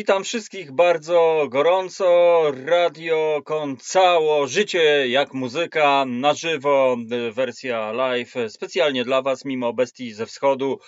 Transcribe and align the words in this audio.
Witam 0.00 0.24
wszystkich 0.24 0.72
bardzo 0.72 1.46
gorąco. 1.48 2.42
Radio 2.66 3.42
Koncało, 3.44 4.46
życie 4.46 5.08
jak 5.08 5.34
muzyka, 5.34 6.04
na 6.06 6.34
żywo, 6.34 6.96
wersja 7.32 7.92
live, 7.92 8.34
specjalnie 8.48 9.04
dla 9.04 9.22
Was, 9.22 9.44
mimo 9.44 9.72
bestii 9.72 10.12
ze 10.12 10.26
wschodu 10.26 10.78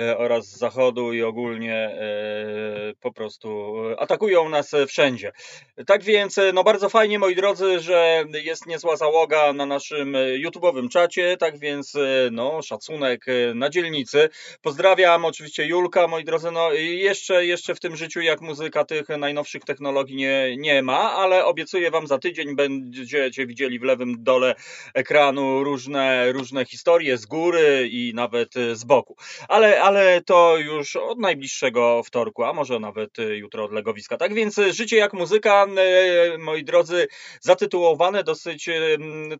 e, 0.00 0.18
oraz 0.18 0.46
z 0.46 0.58
zachodu 0.58 1.12
i 1.12 1.22
ogólnie 1.22 1.74
e, 1.74 1.96
po 3.00 3.12
prostu 3.12 3.74
atakują 3.98 4.48
nas 4.48 4.72
wszędzie. 4.88 5.32
Tak 5.86 6.02
więc, 6.02 6.36
no 6.54 6.64
bardzo 6.64 6.88
fajnie, 6.88 7.18
moi 7.18 7.34
drodzy, 7.34 7.80
że 7.80 8.24
jest 8.44 8.66
niezła 8.66 8.96
załoga 8.96 9.52
na 9.52 9.66
naszym 9.66 10.12
YouTube'owym 10.12 10.88
czacie, 10.88 11.36
tak 11.36 11.58
więc, 11.58 11.92
no, 12.30 12.62
szacunek 12.62 13.26
na 13.54 13.70
dzielnicy. 13.70 14.28
Pozdrawiam 14.62 15.24
oczywiście 15.24 15.66
Julka, 15.66 16.08
moi 16.08 16.24
drodzy, 16.24 16.50
no 16.50 16.72
jeszcze, 16.72 17.46
jeszcze 17.46 17.74
w 17.74 17.80
tym 17.80 17.96
życiu 17.96 18.20
jak 18.20 18.40
muzyka 18.40 18.57
tych 18.88 19.08
najnowszych 19.18 19.64
technologii 19.64 20.16
nie, 20.16 20.56
nie 20.56 20.82
ma, 20.82 21.12
ale 21.12 21.44
obiecuję 21.44 21.90
Wam 21.90 22.06
za 22.06 22.18
tydzień 22.18 22.56
będziecie 22.56 23.46
widzieli 23.46 23.78
w 23.78 23.82
lewym 23.82 24.14
dole 24.18 24.54
ekranu 24.94 25.64
różne, 25.64 26.32
różne 26.32 26.64
historie 26.64 27.18
z 27.18 27.26
góry 27.26 27.88
i 27.92 28.12
nawet 28.14 28.54
z 28.72 28.84
boku. 28.84 29.16
Ale, 29.48 29.82
ale 29.82 30.20
to 30.22 30.58
już 30.58 30.96
od 30.96 31.18
najbliższego 31.18 32.02
wtorku, 32.02 32.44
a 32.44 32.52
może 32.52 32.80
nawet 32.80 33.10
jutro 33.18 33.64
od 33.64 33.72
legowiska. 33.72 34.16
Tak 34.16 34.34
więc 34.34 34.60
życie 34.70 34.96
jak 34.96 35.12
muzyka, 35.12 35.66
e, 35.76 36.38
moi 36.38 36.64
drodzy, 36.64 37.08
zatytułowane 37.40 38.24
dosyć 38.24 38.68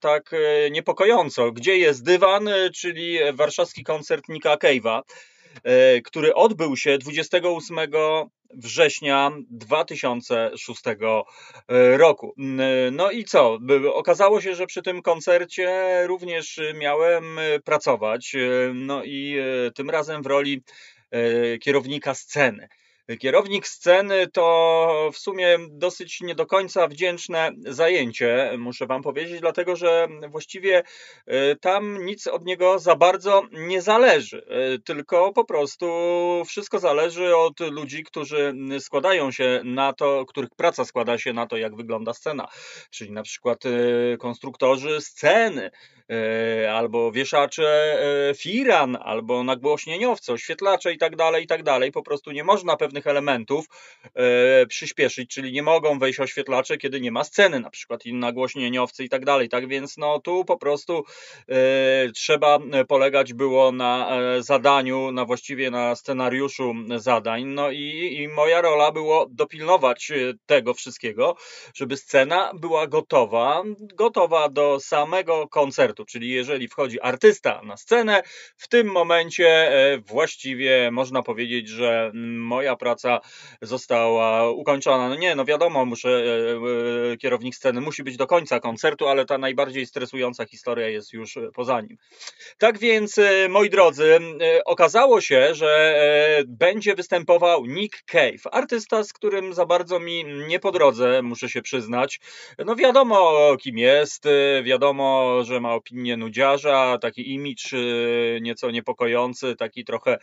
tak 0.01 0.33
e, 0.33 0.71
niepokojąco. 0.71 1.53
Gdzie 1.53 1.77
jest 1.77 2.05
dywan, 2.05 2.49
czyli 2.75 3.19
warszawski 3.33 3.85
koncert 3.85 4.29
Nika. 4.29 4.59
E, 5.65 6.01
który 6.01 6.35
odbył 6.35 6.77
się 6.77 6.99
28 6.99 7.79
września 8.55 9.31
2006 9.51 10.83
e, 10.87 11.97
roku. 11.97 12.35
No 12.93 13.11
i 13.11 13.25
co? 13.25 13.59
Okazało 13.95 14.41
się, 14.41 14.55
że 14.55 14.67
przy 14.67 14.83
tym 14.83 15.03
koncercie 15.03 16.03
również 16.07 16.61
miałem 16.75 17.41
pracować, 17.65 18.35
e, 18.35 18.73
no 18.75 19.05
i 19.05 19.37
tym 19.75 19.91
razem 19.91 20.23
w 20.23 20.27
roli 20.27 20.63
kierownika 21.61 22.15
sceny. 22.15 22.69
Kierownik 23.17 23.69
sceny 23.69 24.27
to 24.27 25.11
w 25.13 25.19
sumie 25.19 25.59
dosyć 25.71 26.21
nie 26.21 26.35
do 26.35 26.47
końca 26.47 26.89
wdzięczne 26.89 27.51
zajęcie, 27.67 28.55
muszę 28.59 28.87
Wam 28.87 29.03
powiedzieć, 29.03 29.41
dlatego 29.41 29.77
że 29.77 30.09
właściwie 30.29 30.83
e, 31.27 31.57
tam 31.57 32.05
nic 32.05 32.27
od 32.27 32.45
niego 32.45 32.79
za 32.79 32.97
bardzo 32.97 33.43
nie 33.53 33.83
zależy, 33.83 34.47
e, 34.49 34.79
tylko 34.79 35.33
po 35.33 35.45
prostu 35.45 35.87
wszystko 36.47 36.79
zależy 36.79 37.37
od 37.37 37.61
ludzi, 37.61 38.05
którzy 38.05 38.55
składają 38.79 39.31
się 39.31 39.61
na 39.65 39.93
to, 39.93 40.25
których 40.27 40.51
praca 40.57 40.85
składa 40.85 41.19
się 41.19 41.33
na 41.33 41.47
to, 41.47 41.57
jak 41.57 41.77
wygląda 41.77 42.15
scena, 42.15 42.49
czyli 42.91 43.13
na 43.13 43.23
przykład 43.23 43.65
e, 43.67 44.17
konstruktorzy 44.17 45.01
sceny, 45.01 45.71
albo 46.71 47.13
wieszacze 47.13 47.99
firan, 48.37 48.99
albo 49.01 49.45
nagłośnieniowce, 49.45 50.33
oświetlacze 50.33 50.93
i 50.93 50.99
tak 50.99 51.17
dalej, 51.17 51.45
i 51.45 51.47
tak. 51.47 51.63
Po 51.93 52.03
prostu 52.03 52.33
nie 52.33 52.45
można 52.45 52.77
pewnych 52.77 52.98
elementów 53.07 53.67
e, 54.15 54.67
przyspieszyć, 54.67 55.31
czyli 55.31 55.53
nie 55.53 55.63
mogą 55.63 55.99
wejść 55.99 56.21
oświetlacze, 56.21 56.77
kiedy 56.77 57.01
nie 57.01 57.13
ma 57.13 57.25
sceny, 57.25 57.61
na 57.61 57.71
przykład 57.71 58.07
i 58.07 58.15
nagłośnieniowcy 58.15 59.05
i 59.05 59.09
tak 59.09 59.25
dalej. 59.25 59.49
Tak 59.49 59.69
więc 59.69 59.97
no 59.97 60.21
tu 60.21 60.45
po 60.45 60.57
prostu 60.57 61.05
e, 61.49 61.55
trzeba 62.15 62.59
polegać 62.89 63.33
było 63.33 63.73
na 63.73 64.21
e, 64.21 64.43
zadaniu, 64.43 65.13
na 65.13 65.25
właściwie 65.25 65.71
na 65.71 65.97
scenariuszu 65.97 66.75
zadań. 66.97 67.45
No 67.45 67.71
i, 67.71 68.17
i 68.19 68.29
moja 68.29 68.61
rola 68.61 68.93
było 68.93 69.27
dopilnować 69.31 70.13
tego 70.47 70.75
wszystkiego, 70.75 71.37
żeby 71.75 71.97
scena 71.97 72.51
była 72.55 72.87
gotowa, 72.87 73.63
gotowa 73.79 74.49
do 74.49 74.81
samego 74.81 75.49
koncertu, 75.49 76.05
czyli 76.05 76.31
jeżeli 76.31 76.69
wchodzi 76.69 77.01
artysta 77.01 77.63
na 77.63 77.77
scenę, 77.77 78.23
w 78.57 78.69
tym 78.69 78.87
momencie 78.87 79.71
właściwie 80.07 80.91
można 80.91 81.23
powiedzieć, 81.23 81.69
że 81.69 82.11
moja 82.15 82.77
praca 82.77 82.88
praca 82.89 83.21
została 83.63 84.51
ukończona. 84.51 85.09
No 85.09 85.15
nie, 85.15 85.35
no 85.35 85.45
wiadomo, 85.45 85.85
muszę, 85.85 86.09
e, 86.09 87.13
e, 87.13 87.17
kierownik 87.17 87.55
sceny 87.55 87.81
musi 87.81 88.03
być 88.03 88.17
do 88.17 88.27
końca 88.27 88.61
koncertu, 88.61 89.09
ale 89.09 89.25
ta 89.25 89.39
najbardziej 89.39 89.87
stresująca 89.87 90.47
historia 90.47 90.89
jest 90.89 91.13
już 91.13 91.39
poza 91.55 91.81
nim. 91.81 91.97
Tak 92.59 92.79
więc, 92.79 93.19
e, 93.19 93.49
moi 93.49 93.71
drodzy, 93.71 94.19
okazało 94.65 95.21
się, 95.21 95.55
że 95.55 95.99
będzie 96.47 96.95
występował 96.95 97.67
Nick 97.67 98.03
Cave, 98.03 98.43
artysta, 98.53 99.05
z 99.05 99.13
którym 99.13 99.55
za 99.55 99.67
bardzo 99.67 100.01
mi 100.01 100.25
nie 100.49 100.61
po 100.61 100.73
drodze, 100.73 101.23
muszę 101.23 101.49
się 101.49 101.63
przyznać. 101.63 102.21
No 102.67 102.77
wiadomo, 102.77 103.57
kim 103.61 103.79
jest, 103.79 104.25
wiadomo, 104.65 105.39
że 105.45 105.61
ma 105.61 105.75
opinię 105.75 106.17
nudziarza, 106.17 106.99
taki 107.01 107.35
imidż 107.35 107.75
nieco 108.41 108.71
niepokojący, 108.71 109.57
taki 109.57 109.85
trochę 109.85 110.19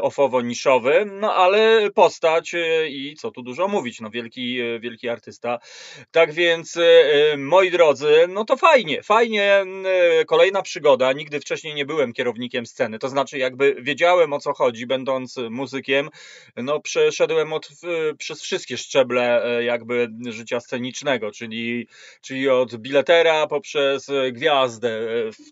ofowo-niszowy, 0.00 1.06
no 1.20 1.34
ale 1.34 1.90
postać 2.00 2.54
e, 2.54 2.88
i 2.88 3.14
co 3.16 3.30
tu 3.30 3.42
dużo 3.42 3.68
mówić, 3.68 4.00
no 4.00 4.10
wielki, 4.10 4.60
e, 4.60 4.80
wielki 4.80 5.08
artysta. 5.08 5.58
Tak 6.10 6.32
więc, 6.32 6.76
e, 6.76 7.36
moi 7.36 7.70
drodzy, 7.70 8.26
no 8.28 8.44
to 8.44 8.56
fajnie, 8.56 9.02
fajnie, 9.02 9.64
kolejna 10.26 10.62
przygoda. 10.62 11.12
Nigdy 11.12 11.40
wcześniej 11.40 11.74
nie 11.74 11.86
byłem 11.86 12.12
kierownikiem 12.12 12.66
sceny, 12.66 12.98
to 12.98 13.08
znaczy 13.08 13.38
jakby 13.38 13.76
wiedziałem 13.80 14.32
o 14.32 14.38
co 14.38 14.52
chodzi, 14.52 14.86
będąc 14.86 15.36
muzykiem, 15.50 16.08
no 16.56 16.80
przeszedłem 16.80 17.52
od, 17.52 17.68
przez 18.18 18.42
wszystkie 18.42 18.76
szczeble 18.76 19.42
jakby 19.64 20.08
życia 20.28 20.60
scenicznego, 20.60 21.30
czyli, 21.30 21.88
czyli 22.22 22.48
od 22.48 22.76
biletera 22.76 23.46
poprzez 23.46 24.06
gwiazdę 24.32 25.00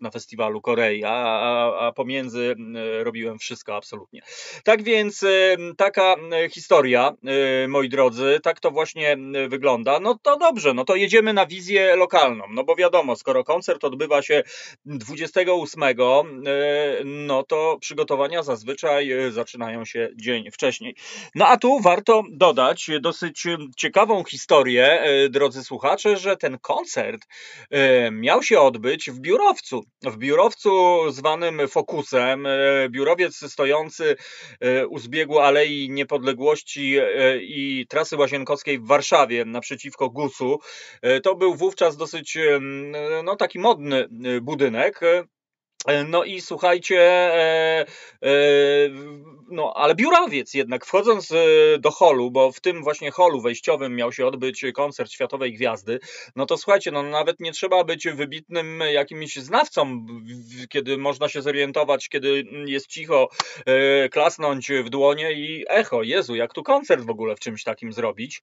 na 0.00 0.10
festiwalu 0.10 0.60
Korei, 0.60 1.04
a, 1.04 1.10
a, 1.10 1.78
a 1.86 1.92
pomiędzy 1.92 2.54
robiłem 3.02 3.38
wszystko 3.38 3.76
absolutnie. 3.76 4.22
Tak 4.64 4.82
więc 4.82 5.24
taka 5.76 6.16
historia, 6.50 7.12
y, 7.64 7.68
moi 7.68 7.88
drodzy, 7.88 8.40
tak 8.42 8.60
to 8.60 8.70
właśnie 8.70 9.12
y, 9.12 9.48
wygląda. 9.48 10.00
No 10.00 10.18
to 10.22 10.36
dobrze, 10.36 10.74
no 10.74 10.84
to 10.84 10.96
jedziemy 10.96 11.32
na 11.32 11.46
wizję 11.46 11.96
lokalną, 11.96 12.44
no 12.50 12.64
bo 12.64 12.76
wiadomo, 12.76 13.16
skoro 13.16 13.44
koncert 13.44 13.84
odbywa 13.84 14.22
się 14.22 14.42
28, 14.84 15.82
y, 16.46 17.02
no 17.04 17.42
to 17.42 17.78
przygotowania 17.80 18.42
zazwyczaj 18.42 19.10
zaczynają 19.30 19.84
się 19.84 20.08
dzień 20.16 20.50
wcześniej. 20.50 20.96
No 21.34 21.46
a 21.46 21.56
tu 21.56 21.80
warto 21.80 22.22
dodać 22.30 22.90
dosyć 23.00 23.46
ciekawą 23.76 24.24
historię, 24.24 25.02
drodzy 25.30 25.64
słuchacze, 25.64 26.16
że 26.16 26.36
ten 26.36 26.58
koncert 26.58 27.26
miał 28.12 28.42
się 28.42 28.60
odbyć 28.60 29.10
w 29.10 29.20
biurowcu. 29.20 29.84
W 30.02 30.16
biurowcu 30.16 31.00
zwanym 31.10 31.68
Fokusem, 31.68 32.46
biurowiec 32.88 33.52
stojący 33.52 34.16
u 34.88 34.98
zbiegu 34.98 35.38
Alei 35.38 35.90
Niepodległości 35.90 36.17
Niepodległości 36.18 36.98
e, 36.98 37.38
i 37.42 37.86
trasy 37.88 38.16
łazienkowskiej 38.16 38.78
w 38.78 38.86
Warszawie 38.86 39.44
naprzeciwko 39.44 40.10
GUS-u. 40.10 40.58
E, 41.02 41.20
to 41.20 41.34
był 41.34 41.54
wówczas 41.54 41.96
dosyć 41.96 42.38
no, 43.24 43.36
taki 43.36 43.58
modny 43.58 44.08
e, 44.24 44.40
budynek. 44.40 45.00
No 46.08 46.24
i 46.24 46.40
słuchajcie, 46.40 47.00
e, 47.00 47.86
e, 48.22 48.30
no 49.50 49.72
ale 49.76 49.94
biurawiec 49.94 50.54
jednak, 50.54 50.86
wchodząc 50.86 51.32
do 51.78 51.90
holu, 51.90 52.30
bo 52.30 52.52
w 52.52 52.60
tym 52.60 52.82
właśnie 52.82 53.10
holu 53.10 53.40
wejściowym 53.40 53.96
miał 53.96 54.12
się 54.12 54.26
odbyć 54.26 54.64
koncert 54.74 55.10
Światowej 55.10 55.52
Gwiazdy, 55.52 55.98
no 56.36 56.46
to 56.46 56.56
słuchajcie, 56.56 56.90
no 56.90 57.02
nawet 57.02 57.40
nie 57.40 57.52
trzeba 57.52 57.84
być 57.84 58.08
wybitnym 58.08 58.80
jakimś 58.92 59.36
znawcą, 59.36 60.06
kiedy 60.68 60.98
można 60.98 61.28
się 61.28 61.42
zorientować, 61.42 62.08
kiedy 62.08 62.44
jest 62.66 62.86
cicho, 62.86 63.28
e, 63.66 64.08
klasnąć 64.08 64.70
w 64.84 64.90
dłonie 64.90 65.32
i 65.32 65.64
echo, 65.68 66.02
Jezu, 66.02 66.34
jak 66.36 66.52
tu 66.52 66.62
koncert 66.62 67.04
w 67.04 67.10
ogóle 67.10 67.36
w 67.36 67.40
czymś 67.40 67.64
takim 67.64 67.92
zrobić. 67.92 68.42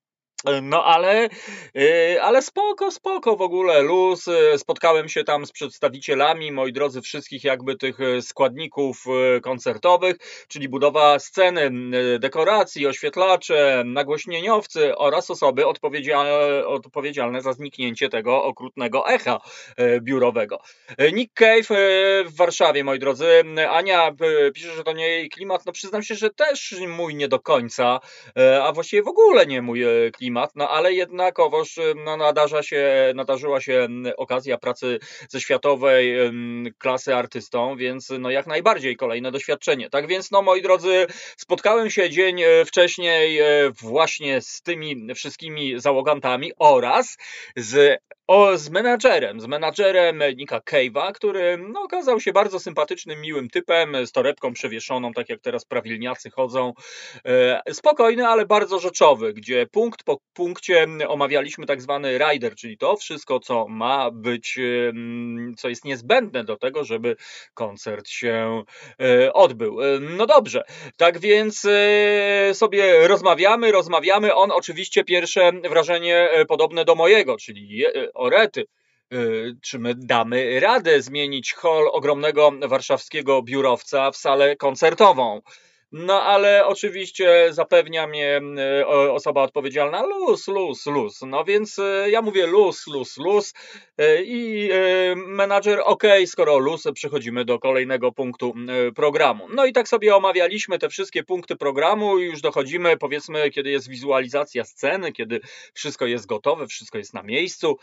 No 0.61 0.85
ale, 0.85 1.29
y, 1.77 2.21
ale 2.21 2.41
spoko, 2.41 2.91
spoko 2.91 3.35
w 3.35 3.41
ogóle, 3.41 3.81
luz. 3.81 4.27
Y, 4.27 4.57
spotkałem 4.57 5.09
się 5.09 5.23
tam 5.23 5.45
z 5.45 5.51
przedstawicielami, 5.51 6.51
moi 6.51 6.73
drodzy, 6.73 7.01
wszystkich 7.01 7.43
jakby 7.43 7.75
tych 7.75 7.99
y, 7.99 8.21
składników 8.21 9.05
koncertowych, 9.41 10.45
czyli 10.47 10.69
budowa 10.69 11.19
sceny, 11.19 11.71
dekoracji, 12.19 12.87
oświetlacze, 12.87 13.83
nagłośnieniowcy 13.85 14.97
oraz 14.97 15.31
osoby 15.31 15.67
odpowiedzialne, 15.67 16.67
odpowiedzialne 16.67 17.41
za 17.41 17.53
zniknięcie 17.53 18.09
tego 18.09 18.43
okrutnego 18.43 19.09
echa 19.09 19.39
biurowego. 20.01 20.59
Nick 21.13 21.33
Cave 21.33 21.67
w 22.25 22.35
Warszawie, 22.37 22.83
moi 22.83 22.99
drodzy. 22.99 23.43
Ania 23.69 24.11
pisze, 24.53 24.75
że 24.75 24.83
to 24.83 24.93
nie 24.93 25.07
jej 25.07 25.29
klimat. 25.29 25.65
No 25.65 25.71
przyznam 25.71 26.03
się, 26.03 26.15
że 26.15 26.29
też 26.29 26.75
mój 26.87 27.15
nie 27.15 27.27
do 27.27 27.39
końca, 27.39 27.99
a 28.63 28.71
właściwie 28.71 29.03
w 29.03 29.07
ogóle 29.07 29.45
nie 29.45 29.61
mój 29.61 29.83
klimat 30.13 30.34
klimat, 30.35 30.51
no 30.55 30.69
ale 30.69 30.93
jednakowoż 30.93 31.79
no, 32.05 32.17
nadarza 32.17 32.63
się, 32.63 33.13
nadarzyła 33.15 33.61
się 33.61 33.87
okazja 34.17 34.57
pracy 34.57 34.99
ze 35.29 35.41
światowej 35.41 36.15
klasy 36.77 37.15
artystą, 37.15 37.77
więc 37.77 38.09
no 38.19 38.29
jak 38.29 38.47
najbardziej 38.47 38.95
kolejne 38.95 39.31
doświadczenie. 39.31 39.89
Tak 39.89 40.07
więc, 40.07 40.31
no 40.31 40.41
moi 40.41 40.61
drodzy, 40.61 41.07
spotkałem 41.37 41.89
się 41.89 42.09
dzień 42.09 42.41
wcześniej 42.65 43.39
właśnie 43.81 44.41
z 44.41 44.61
tymi 44.61 45.13
wszystkimi 45.15 45.79
załogantami 45.79 46.51
oraz 46.59 47.17
z 47.55 47.99
o, 48.27 48.57
z 48.57 48.69
menadżerem, 48.69 49.39
z 49.39 49.45
menadżerem 49.45 50.19
Nika 50.35 50.59
Cave'a, 50.59 51.11
który 51.11 51.57
no, 51.57 51.81
okazał 51.81 52.19
się 52.19 52.33
bardzo 52.33 52.59
sympatycznym, 52.59 53.21
miłym 53.21 53.49
typem, 53.49 54.07
z 54.07 54.11
torebką 54.11 54.53
przewieszoną, 54.53 55.13
tak 55.13 55.29
jak 55.29 55.41
teraz 55.41 55.65
prawilniacy 55.65 56.29
chodzą. 56.29 56.73
E, 57.25 57.61
spokojny, 57.73 58.27
ale 58.27 58.45
bardzo 58.45 58.79
rzeczowy, 58.79 59.33
gdzie 59.33 59.67
punkt 59.67 60.03
po 60.03 60.17
punkcie 60.33 60.87
omawialiśmy 61.07 61.65
tak 61.65 61.81
zwany 61.81 62.17
rider, 62.17 62.55
czyli 62.55 62.77
to 62.77 62.97
wszystko, 62.97 63.39
co 63.39 63.67
ma 63.67 64.11
być, 64.11 64.59
co 65.57 65.69
jest 65.69 65.85
niezbędne 65.85 66.43
do 66.43 66.57
tego, 66.57 66.83
żeby 66.83 67.15
koncert 67.53 68.07
się 68.07 68.63
e, 69.01 69.33
odbył. 69.33 69.81
E, 69.81 69.99
no 69.99 70.25
dobrze, 70.25 70.63
tak 70.97 71.19
więc 71.19 71.67
sobie 72.53 73.07
rozmawiamy, 73.07 73.71
rozmawiamy. 73.71 74.35
On 74.35 74.51
oczywiście 74.51 75.03
pierwsze 75.03 75.51
wrażenie 75.69 76.29
podobne 76.47 76.85
do 76.85 76.95
mojego, 76.95 77.37
czyli 77.37 77.85
orety. 78.15 78.65
Y, 79.13 79.55
czy 79.61 79.79
my 79.79 79.95
damy 79.95 80.59
radę 80.59 81.01
zmienić 81.01 81.53
hol 81.53 81.89
ogromnego 81.91 82.51
warszawskiego 82.67 83.41
biurowca 83.41 84.11
w 84.11 84.17
salę 84.17 84.55
koncertową? 84.55 85.41
No 85.97 86.21
ale 86.21 86.65
oczywiście 86.65 87.47
zapewnia 87.53 88.07
mnie 88.07 88.41
e, 88.57 88.87
osoba 88.87 89.43
odpowiedzialna 89.43 90.03
luz, 90.05 90.47
luz, 90.47 90.85
luz. 90.85 91.21
No 91.21 91.43
więc 91.43 91.79
e, 91.79 92.09
ja 92.09 92.21
mówię 92.21 92.47
luz, 92.47 92.87
luz, 92.87 93.17
luz 93.17 93.53
e, 93.97 94.23
i 94.23 94.69
menadżer 95.15 95.81
ok, 95.83 96.03
skoro 96.25 96.57
luz, 96.57 96.83
przechodzimy 96.93 97.45
do 97.45 97.59
kolejnego 97.59 98.11
punktu 98.11 98.53
programu. 98.95 99.47
No 99.55 99.65
i 99.65 99.73
tak 99.73 99.87
sobie 99.87 100.15
omawialiśmy 100.15 100.79
te 100.79 100.89
wszystkie 100.89 101.23
punkty 101.23 101.55
programu 101.55 102.19
i 102.19 102.25
już 102.25 102.41
dochodzimy 102.41 102.97
powiedzmy, 102.97 103.51
kiedy 103.51 103.69
jest 103.69 103.89
wizualizacja 103.89 104.63
sceny, 104.63 105.11
kiedy 105.11 105.39
wszystko 105.73 106.05
jest 106.05 106.25
gotowe, 106.25 106.67
wszystko 106.67 106.97
jest 106.97 107.13
na 107.13 107.23
miejscu. 107.23 107.77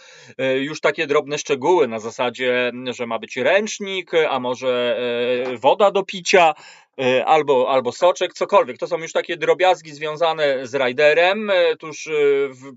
Już 0.61 0.81
takie 0.81 1.07
drobne 1.07 1.39
szczegóły 1.39 1.89
na 1.89 1.99
zasadzie, 1.99 2.73
że 2.91 3.07
ma 3.07 3.19
być 3.19 3.37
ręcznik, 3.37 4.11
a 4.31 4.41
może 4.41 5.01
woda 5.61 5.91
do 5.91 6.03
picia, 6.03 6.55
E, 6.92 6.92
albo, 7.27 7.71
albo 7.71 7.93
soczek, 7.93 8.33
cokolwiek. 8.33 8.79
To 8.79 8.87
są 8.87 8.99
już 8.99 9.13
takie 9.13 9.37
drobiazgi 9.37 9.93
związane 9.93 10.67
z 10.67 10.75
riderem 10.75 11.51
e, 11.51 11.77
tuż 11.77 12.07
e, 12.07 12.13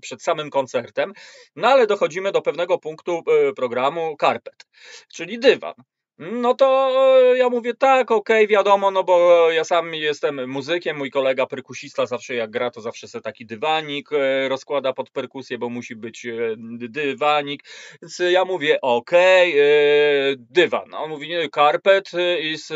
przed 0.00 0.22
samym 0.22 0.50
koncertem. 0.50 1.12
No 1.56 1.68
ale 1.68 1.86
dochodzimy 1.86 2.32
do 2.32 2.42
pewnego 2.42 2.78
punktu 2.78 3.22
programu 3.56 4.16
carpet, 4.20 4.66
czyli 5.14 5.38
dywan. 5.38 5.74
No 6.18 6.54
to 6.54 7.34
ja 7.34 7.48
mówię 7.48 7.74
tak, 7.74 8.10
okej, 8.10 8.44
okay, 8.44 8.46
wiadomo, 8.46 8.90
no 8.90 9.04
bo 9.04 9.50
ja 9.50 9.64
sam 9.64 9.94
jestem 9.94 10.50
muzykiem, 10.50 10.96
mój 10.96 11.10
kolega 11.10 11.46
perkusista 11.46 12.06
zawsze 12.06 12.34
jak 12.34 12.50
gra, 12.50 12.70
to 12.70 12.80
zawsze 12.80 13.08
sobie 13.08 13.22
taki 13.22 13.46
dywanik 13.46 14.12
e, 14.12 14.48
rozkłada 14.48 14.92
pod 14.92 15.10
perkusję, 15.10 15.58
bo 15.58 15.68
musi 15.68 15.96
być 15.96 16.26
e, 16.26 16.54
dywanik. 16.88 17.64
Więc 18.02 18.18
ja 18.30 18.44
mówię, 18.44 18.80
okej, 18.80 19.50
okay, 19.50 20.46
dywan. 20.50 20.94
On 20.94 21.10
mówi, 21.10 21.30
carpet 21.54 22.10
is, 22.40 22.72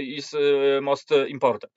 is 0.00 0.36
most 0.82 1.10
important. 1.28 1.72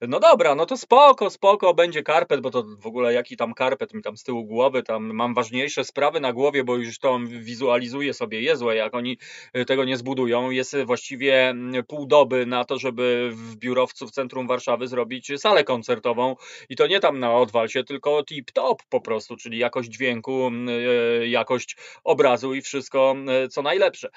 No 0.00 0.20
dobra, 0.20 0.54
no 0.54 0.66
to 0.66 0.76
spoko, 0.76 1.30
spoko, 1.30 1.74
będzie 1.74 2.02
karpet, 2.02 2.40
bo 2.40 2.50
to 2.50 2.62
w 2.62 2.86
ogóle 2.86 3.12
jaki 3.12 3.36
tam 3.36 3.54
karpet 3.54 3.94
mi 3.94 4.02
tam 4.02 4.16
z 4.16 4.22
tyłu 4.22 4.44
głowy, 4.44 4.82
tam 4.82 5.14
mam 5.14 5.34
ważniejsze 5.34 5.84
sprawy 5.84 6.20
na 6.20 6.32
głowie, 6.32 6.64
bo 6.64 6.76
już 6.76 6.98
to 6.98 7.18
wizualizuję 7.26 8.14
sobie, 8.14 8.42
jezłe, 8.42 8.76
jak 8.76 8.94
oni 8.94 9.18
y, 9.56 9.64
tego 9.64 9.84
nie 9.84 9.96
zbudują. 9.96 10.50
Jest 10.50 10.76
właściwie 10.84 11.48
mm, 11.48 11.84
pół 11.84 12.06
doby 12.06 12.46
na 12.46 12.64
to, 12.64 12.78
żeby 12.78 13.30
w 13.32 13.56
biurowcu 13.56 14.06
w 14.06 14.10
centrum 14.10 14.46
Warszawy 14.46 14.88
zrobić 14.88 15.32
salę 15.36 15.64
koncertową 15.64 16.36
i 16.68 16.76
to 16.76 16.86
nie 16.86 17.00
tam 17.00 17.18
na 17.20 17.34
odwalcie, 17.34 17.84
tylko 17.84 18.22
tip-top 18.22 18.76
po 18.88 19.00
prostu, 19.00 19.36
czyli 19.36 19.58
jakość 19.58 19.88
dźwięku, 19.88 20.46
mm, 20.46 20.68
y, 20.68 21.28
jakość 21.28 21.76
obrazu 22.04 22.54
i 22.54 22.62
wszystko 22.62 23.16
y, 23.44 23.48
co 23.48 23.62
najlepsze. 23.62 24.08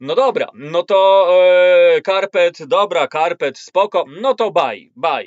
No 0.00 0.14
dobra, 0.14 0.48
no 0.54 0.82
to 0.82 1.24
karpet, 2.04 2.66
dobra, 2.66 3.08
karpet, 3.08 3.58
spoko, 3.58 4.04
no 4.22 4.34
to 4.34 4.50
baj, 4.50 4.92
baj. 4.96 5.23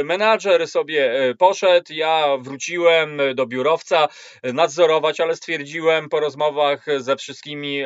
Y, 0.00 0.04
menadżer 0.04 0.68
sobie 0.68 1.12
e, 1.12 1.34
poszedł, 1.34 1.92
ja 1.92 2.36
wróciłem 2.40 3.20
do 3.34 3.46
biurowca 3.46 4.08
e, 4.42 4.52
nadzorować, 4.52 5.20
ale 5.20 5.36
stwierdziłem 5.36 6.08
po 6.08 6.20
rozmowach 6.20 6.86
ze 6.98 7.16
wszystkimi 7.16 7.82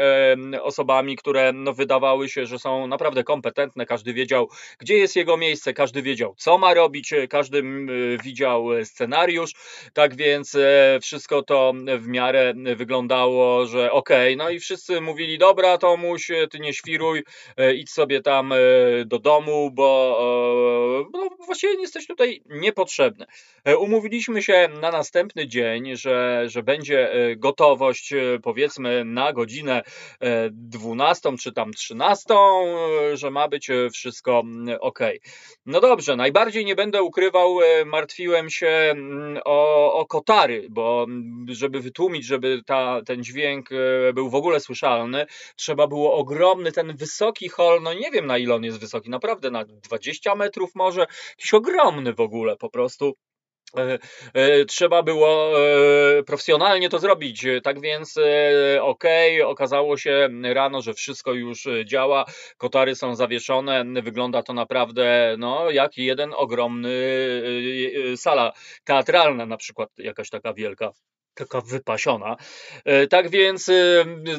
osobami, 0.62 1.16
które 1.16 1.52
no, 1.52 1.72
wydawały 1.72 2.28
się, 2.28 2.46
że 2.46 2.58
są 2.58 2.86
naprawdę 2.86 3.24
kompetentne. 3.24 3.86
Każdy 3.86 4.12
wiedział, 4.12 4.48
gdzie 4.78 4.96
jest 4.96 5.16
jego 5.16 5.36
miejsce, 5.36 5.72
każdy 5.72 6.02
wiedział, 6.02 6.34
co 6.38 6.58
ma 6.58 6.74
robić, 6.74 7.14
każdy 7.30 7.62
widział 8.24 8.66
scenariusz. 8.84 9.52
Tak 9.92 10.16
więc 10.16 10.54
e, 10.54 10.98
wszystko 11.02 11.42
to 11.42 11.72
w 11.98 12.06
miarę 12.06 12.54
wyglądało, 12.76 13.66
że 13.66 13.92
okej. 13.92 14.34
Okay. 14.34 14.44
No 14.44 14.50
i 14.50 14.60
wszyscy 14.60 15.00
mówili: 15.00 15.38
Dobra, 15.38 15.78
Tomuś, 15.78 16.30
ty 16.50 16.58
nie 16.58 16.74
świruj, 16.74 17.22
idź 17.74 17.90
sobie 17.90 18.22
tam 18.22 18.54
do 19.06 19.18
domu, 19.18 19.70
bo 19.70 20.16
no, 21.12 21.29
właściwie 21.38 21.80
jesteś 21.80 22.06
tutaj 22.06 22.42
niepotrzebny. 22.46 23.26
E, 23.64 23.76
umówiliśmy 23.76 24.42
się 24.42 24.68
na 24.80 24.90
następny 24.90 25.48
dzień, 25.48 25.96
że, 25.96 26.44
że 26.46 26.62
będzie 26.62 27.12
e, 27.12 27.36
gotowość 27.36 28.12
e, 28.12 28.38
powiedzmy 28.42 29.04
na 29.04 29.32
godzinę 29.32 29.82
12 30.50 31.36
czy 31.36 31.52
tam 31.52 31.72
13, 31.72 32.34
że 33.14 33.30
ma 33.30 33.48
być 33.48 33.68
wszystko 33.92 34.42
ok. 34.80 34.98
No 35.66 35.80
dobrze, 35.80 36.16
najbardziej 36.16 36.64
nie 36.64 36.76
będę 36.76 37.02
ukrywał, 37.02 37.58
martwiłem 37.86 38.50
się 38.50 38.94
o, 39.44 39.92
o 39.92 40.06
kotary, 40.06 40.66
bo 40.70 41.06
żeby 41.48 41.80
wytłumić, 41.80 42.24
żeby 42.24 42.62
ta, 42.66 43.00
ten 43.06 43.24
dźwięk 43.24 43.68
był 44.14 44.30
w 44.30 44.34
ogóle 44.34 44.60
słyszalny, 44.60 45.26
trzeba 45.56 45.86
było 45.86 46.14
ogromny, 46.14 46.72
ten 46.72 46.96
wysoki 46.96 47.48
hol, 47.48 47.82
no 47.82 47.94
nie 47.94 48.10
wiem 48.10 48.26
na 48.26 48.38
ile 48.38 48.54
on 48.54 48.64
jest 48.64 48.80
wysoki, 48.80 49.10
naprawdę 49.10 49.50
na 49.50 49.64
20 49.64 50.34
metrów 50.34 50.70
może, 50.74 51.06
jakiś 51.30 51.54
ogromny 51.54 52.14
w 52.14 52.20
ogóle 52.20 52.56
po 52.56 52.70
prostu. 52.70 53.14
E, 53.76 53.98
e, 54.34 54.64
trzeba 54.64 55.02
było 55.02 55.60
e, 55.60 56.22
profesjonalnie 56.22 56.88
to 56.88 56.98
zrobić. 56.98 57.46
Tak 57.62 57.80
więc, 57.80 58.16
okej, 58.80 59.42
okay, 59.42 59.50
okazało 59.50 59.96
się 59.96 60.28
rano, 60.42 60.82
że 60.82 60.94
wszystko 60.94 61.32
już 61.32 61.68
działa, 61.84 62.24
kotary 62.56 62.94
są 62.94 63.14
zawieszone, 63.14 63.84
wygląda 64.02 64.42
to 64.42 64.52
naprawdę 64.52 65.34
no, 65.38 65.70
jak 65.70 65.96
jeden 65.96 66.32
ogromny 66.36 66.90
sala 68.16 68.52
teatralna, 68.84 69.46
na 69.46 69.56
przykład 69.56 69.88
jakaś 69.98 70.30
taka 70.30 70.54
wielka 70.54 70.90
taka 71.34 71.60
wypasiona. 71.60 72.36
Tak 73.10 73.30
więc 73.30 73.70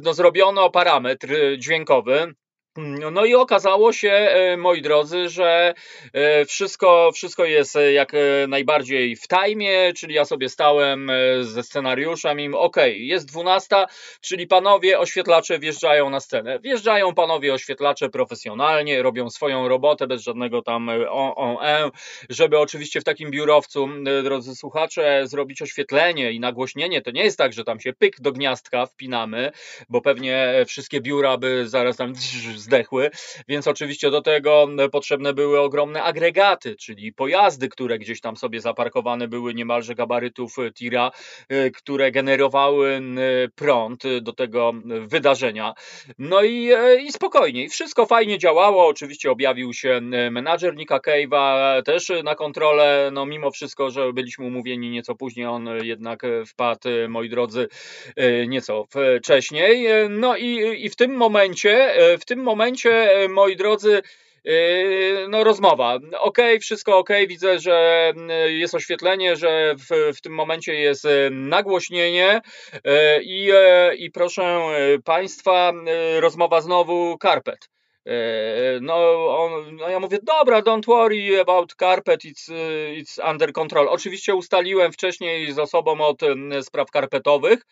no, 0.04 0.14
zrobiono 0.14 0.70
parametr 0.70 1.28
dźwiękowy. 1.58 2.34
Mm, 2.78 3.14
no 3.14 3.26
i 3.26 3.36
okazało 3.36 3.94
się, 3.94 4.12
e, 4.12 4.58
moi 4.58 4.82
drodzy, 4.82 5.30
że 5.30 5.74
e, 6.14 6.46
wszystko, 6.46 7.12
wszystko 7.14 7.46
jest 7.46 7.76
e, 7.76 7.92
jak 7.94 8.12
najbardziej 8.48 9.16
w 9.16 9.28
tajmie, 9.28 9.94
czyli 9.94 10.14
ja 10.16 10.26
sobie 10.26 10.50
stałem 10.50 11.12
ze 11.42 11.64
scenariuszem 11.64 12.40
i 12.40 12.50
ok, 12.54 12.78
jest 12.94 13.28
12, 13.28 13.86
czyli 14.22 14.48
panowie 14.48 15.00
oświetlacze 15.00 15.60
wjeżdżają 15.60 16.10
na 16.10 16.20
scenę. 16.20 16.60
Wjeżdżają 16.60 17.14
panowie 17.14 17.54
oświetlacze 17.54 18.10
profesjonalnie, 18.10 19.02
robią 19.02 19.30
swoją 19.30 19.68
robotę 19.68 20.08
bez 20.08 20.22
żadnego 20.22 20.62
tam 20.62 20.90
on, 21.10 21.34
on, 21.36 21.58
en, 21.66 21.90
żeby 22.30 22.60
oczywiście 22.60 23.02
w 23.02 23.04
takim 23.04 23.32
biurowcu, 23.32 23.90
drodzy 24.24 24.56
słuchacze, 24.56 25.22
zrobić 25.28 25.62
oświetlenie 25.62 26.32
i 26.32 26.40
nagłośnienie. 26.40 27.02
To 27.02 27.12
nie 27.12 27.24
jest 27.24 27.38
tak, 27.38 27.54
że 27.54 27.64
tam 27.64 27.80
się 27.80 27.94
pyk 27.94 28.22
do 28.22 28.32
gniazdka 28.32 28.86
wpinamy, 28.86 29.52
bo 29.90 30.02
pewnie 30.02 30.64
wszystkie 30.68 31.02
biura 31.02 31.38
by 31.38 31.70
zaraz 31.70 31.98
tam 31.98 32.14
zdechły, 32.62 33.12
więc 33.48 33.68
oczywiście 33.68 34.12
do 34.12 34.22
tego 34.22 34.68
potrzebne 34.92 35.34
były 35.34 35.60
ogromne 35.60 36.04
agregaty, 36.04 36.76
czyli 36.76 37.14
pojazdy, 37.14 37.70
które 37.70 38.00
gdzieś 38.00 38.22
tam 38.22 38.38
sobie 38.38 38.62
zaparkowane 38.62 39.28
były 39.28 39.54
niemalże 39.54 39.96
gabarytów 39.96 40.56
tira, 40.74 41.12
y, 41.52 41.72
które 41.72 42.12
generowały 42.12 43.02
prąd 43.56 44.04
do 44.22 44.34
tego 44.34 44.74
wydarzenia. 45.08 45.74
No 46.18 46.44
i, 46.44 46.74
y, 46.74 47.02
i 47.02 47.12
spokojnie, 47.12 47.70
wszystko 47.70 48.06
fajnie 48.06 48.38
działało. 48.38 48.88
Oczywiście 48.88 49.32
objawił 49.32 49.74
się 49.74 50.02
menadżer 50.32 50.76
Nika 50.76 50.98
Cave'a 50.98 51.84
też 51.84 52.12
na 52.24 52.36
kontrolę, 52.36 53.10
no 53.14 53.26
mimo 53.26 53.52
wszystko, 53.52 53.92
że 53.92 54.14
byliśmy 54.14 54.46
umówieni 54.46 54.90
nieco 54.90 55.16
później, 55.16 55.46
on 55.46 55.70
jednak 55.84 56.22
wpadł, 56.48 56.90
moi 57.10 57.30
drodzy, 57.30 57.68
y, 58.20 58.46
nieco 58.48 58.88
wcześniej. 59.20 59.88
No 60.10 60.38
i, 60.38 60.84
i 60.86 60.90
w 60.90 60.96
tym 60.96 61.12
momencie, 61.12 61.94
w 62.20 62.26
tym 62.26 62.40
momencie 62.40 62.51
momencie, 62.52 62.92
e, 62.92 63.28
moi 63.28 63.56
drodzy, 63.56 64.02
no 65.30 65.44
rozmowa. 65.44 66.00
Ok, 66.20 66.38
wszystko 66.62 66.98
ok, 66.98 67.10
widzę, 67.28 67.60
że 67.60 68.14
jest 68.48 68.76
oświetlenie, 68.76 69.36
że 69.36 69.76
w, 69.76 70.18
w 70.18 70.22
tym 70.22 70.34
momencie 70.34 70.74
jest 70.74 71.08
nagłośnienie 71.32 72.42
i, 73.22 73.52
i 73.98 74.12
proszę 74.12 74.60
Państwa, 75.04 75.74
rozmowa 76.20 76.62
znowu 76.62 77.18
karpet. 77.18 77.70
No, 78.82 79.28
on, 79.38 79.76
no 79.76 79.90
ja 79.90 80.00
mówię, 80.00 80.20
dobra, 80.24 80.62
don't 80.62 80.86
worry 80.86 81.40
about 81.42 81.76
carpet, 81.76 82.24
it's, 82.26 82.52
it's 83.02 83.32
under 83.32 83.54
control. 83.54 83.88
Oczywiście 83.90 84.36
ustaliłem 84.36 84.92
wcześniej 84.92 85.52
z 85.52 85.60
osobą 85.60 86.02
od 86.02 86.22
spraw 86.62 86.92
karpetowych, 86.92 87.66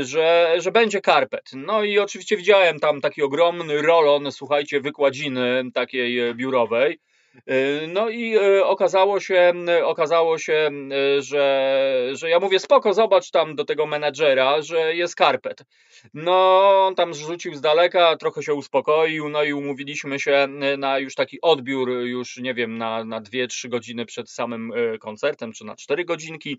że, 0.00 0.54
że 0.58 0.72
będzie 0.72 1.00
karpet. 1.00 1.50
No 1.54 1.82
i 1.82 1.98
oczywiście 1.98 2.36
widziałem 2.36 2.80
tam 2.80 3.00
taki 3.00 3.22
ogromny 3.22 3.82
rolon, 3.82 4.32
słuchajcie, 4.32 4.80
wykładziny 4.80 5.64
takiej 5.74 6.34
biurowej. 6.34 6.98
Y, 7.36 7.88
no 7.88 8.08
i 8.08 8.36
y, 8.36 8.64
okazało 8.64 9.20
się, 9.20 9.52
okazało 9.84 10.38
się, 10.38 10.70
że, 11.18 12.08
że 12.12 12.30
ja 12.30 12.40
mówię, 12.40 12.58
spoko, 12.58 12.94
zobacz 12.94 13.30
tam 13.30 13.56
do 13.56 13.64
tego 13.64 13.86
menedżera, 13.86 14.62
że 14.62 14.94
jest 14.96 15.16
karpet. 15.16 15.64
No, 16.14 16.32
on 16.86 16.94
tam 16.94 17.14
zrzucił 17.14 17.54
z 17.54 17.60
daleka, 17.60 18.16
trochę 18.16 18.42
się 18.42 18.54
uspokoił, 18.54 19.28
no 19.28 19.44
i 19.44 19.52
umówiliśmy 19.52 20.20
się 20.20 20.48
na 20.78 20.98
już 20.98 21.14
taki 21.14 21.40
odbiór, 21.40 21.90
już 21.90 22.36
nie 22.36 22.54
wiem, 22.54 22.78
na, 22.78 23.04
na 23.04 23.20
2-3 23.20 23.68
godziny 23.68 24.06
przed 24.06 24.30
samym 24.30 24.72
koncertem, 25.00 25.52
czy 25.52 25.64
na 25.64 25.76
4 25.76 26.04
godzinki. 26.04 26.58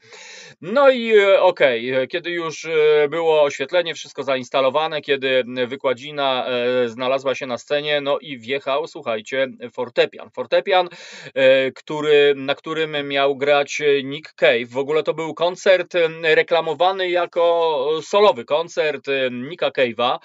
No 0.61 0.89
i 0.89 1.19
okej, 1.39 1.91
okay, 1.91 2.07
kiedy 2.07 2.31
już 2.31 2.67
było 3.09 3.43
oświetlenie, 3.43 3.95
wszystko 3.95 4.23
zainstalowane, 4.23 5.01
kiedy 5.01 5.43
wykładzina 5.67 6.45
znalazła 6.85 7.35
się 7.35 7.45
na 7.45 7.57
scenie, 7.57 8.01
no 8.01 8.19
i 8.19 8.37
wjechał, 8.37 8.87
słuchajcie, 8.87 9.47
fortepian. 9.73 10.29
Fortepian 10.29 10.62
fortepian, 10.63 10.89
e, 11.35 11.71
który, 11.71 12.33
na 12.37 12.55
którym 12.55 13.07
miał 13.07 13.35
grać 13.35 13.81
Nick 14.03 14.33
Cave. 14.33 14.69
W 14.69 14.77
ogóle 14.77 15.03
to 15.03 15.13
był 15.13 15.33
koncert 15.33 15.93
reklamowany 16.23 17.09
jako 17.09 17.99
solowy 18.03 18.45
koncert 18.45 19.05
Nicka 19.31 19.69
Cave'a. 19.69 20.19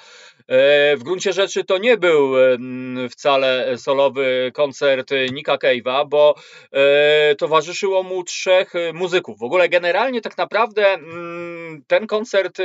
E, 0.49 0.97
w 0.97 1.03
gruncie 1.03 1.33
rzeczy 1.33 1.65
to 1.65 1.79
nie 1.79 1.97
był 1.97 2.33
wcale 3.11 3.79
solowy 3.79 4.51
koncert 4.55 5.11
Nicka 5.33 5.57
Cave'a, 5.57 6.09
bo 6.09 6.35
e, 6.73 7.35
towarzyszyło 7.35 8.03
mu 8.03 8.25
trzech 8.25 8.73
muzyków. 8.95 9.39
W 9.39 9.43
ogóle 9.43 9.69
generalnie 9.69 10.21
tak 10.21 10.39
naprawdę 10.39 10.97
ten 11.87 12.07
koncert 12.07 12.59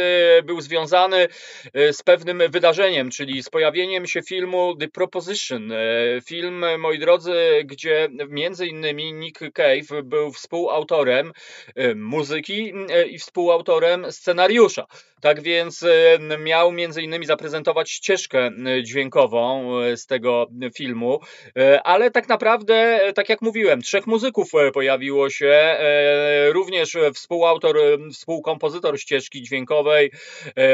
był 0.44 0.62
związany 0.62 1.28
z 1.74 2.04
pewnym 2.04 2.44
wydarzeniem, 2.50 3.10
czyli 3.10 3.44
z 3.44 3.50
pojawieniem 3.50 4.08
się 4.08 4.22
filmu 4.22 4.76
The 4.80 4.88
Proposition. 4.88 5.74
Film, 6.26 6.66
moi 6.80 7.00
drodzy, 7.00 7.34
gdzie 7.66 8.10
między 8.30 8.68
innymi 8.68 9.14
Nick 9.14 9.40
Cave 9.54 10.04
był 10.04 10.32
współautorem 10.32 11.34
e, 11.76 11.96
muzyki 11.96 12.74
e, 12.90 13.06
i 13.08 13.20
współautorem 13.20 14.12
scenariusza. 14.12 14.86
Tak 15.24 15.42
więc 15.42 15.84
e, 15.84 16.38
miał 16.38 16.72
między 16.72 17.02
innymi 17.02 17.26
zaprezentować 17.26 17.92
ścieżkę 17.92 18.52
dźwiękową 18.84 19.72
z 19.96 20.06
tego 20.06 20.48
filmu, 20.76 21.20
ale 21.84 22.12
tak 22.12 22.30
naprawdę, 22.30 23.00
tak 23.16 23.30
jak 23.30 23.42
mówiłem, 23.42 23.82
trzech 23.82 24.08
muzyków 24.08 24.52
pojawiło 24.74 25.30
się, 25.30 25.78
również 26.52 26.98
współautor, 27.14 27.78
współkompozytor 28.14 29.00
ścieżki 29.00 29.42
dźwiękowej 29.42 30.12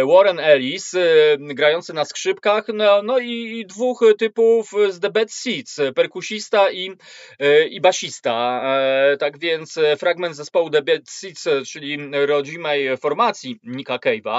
Warren 0.07 0.39
Ellis, 0.39 0.95
grający 1.39 1.93
na 1.93 2.05
skrzypkach, 2.05 2.67
no, 2.73 3.03
no 3.03 3.19
i 3.19 3.65
dwóch 3.65 4.03
typów 4.17 4.71
z 4.89 4.99
The 4.99 5.09
Bad 5.09 5.31
Seeds, 5.31 5.79
perkusista 5.95 6.71
i, 6.71 6.91
e, 7.39 7.67
i 7.67 7.81
basista. 7.81 8.61
E, 8.63 9.17
tak 9.17 9.39
więc 9.39 9.77
e, 9.77 9.97
fragment 9.97 10.35
zespołu 10.35 10.69
The 10.69 10.81
Bad 10.81 11.09
Seeds, 11.09 11.47
czyli 11.67 11.97
rodzimej 12.11 12.97
formacji 12.97 13.59
Nika 13.63 13.97
Cave'a. 13.97 14.38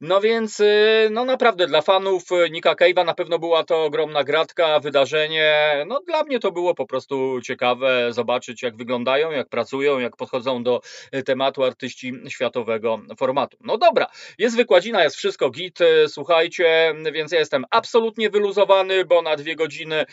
No 0.00 0.20
więc, 0.20 0.62
no 1.10 1.24
naprawdę 1.24 1.66
dla 1.66 1.82
fanów 1.82 2.22
Nika 2.50 2.74
Cave'a 2.74 3.04
na 3.04 3.14
pewno 3.14 3.38
była 3.38 3.64
to 3.64 3.84
ogromna 3.84 4.24
gratka, 4.24 4.80
wydarzenie. 4.80 5.84
No 5.86 6.00
dla 6.06 6.22
mnie 6.22 6.38
to 6.38 6.52
było 6.52 6.74
po 6.74 6.86
prostu 6.86 7.40
ciekawe 7.40 8.12
zobaczyć, 8.12 8.62
jak 8.62 8.76
wyglądają, 8.76 9.30
jak 9.30 9.48
pracują, 9.48 9.98
jak 9.98 10.16
podchodzą 10.16 10.62
do 10.62 10.80
tematu 11.24 11.64
artyści 11.64 12.12
światowego 12.28 13.00
formatu. 13.18 13.56
No 13.60 13.78
dobra, 13.78 14.06
jest 14.38 14.56
wykładzina, 14.56 15.04
jest 15.04 15.16
wszystko 15.16 15.50
git, 15.50 15.78
słuchajcie, 16.08 16.94
więc 17.12 17.32
ja 17.32 17.38
jestem 17.38 17.64
absolutnie 17.70 18.30
wyluzowany, 18.30 19.04
bo 19.04 19.22
na 19.22 19.36
dwie 19.36 19.56
godziny, 19.56 20.04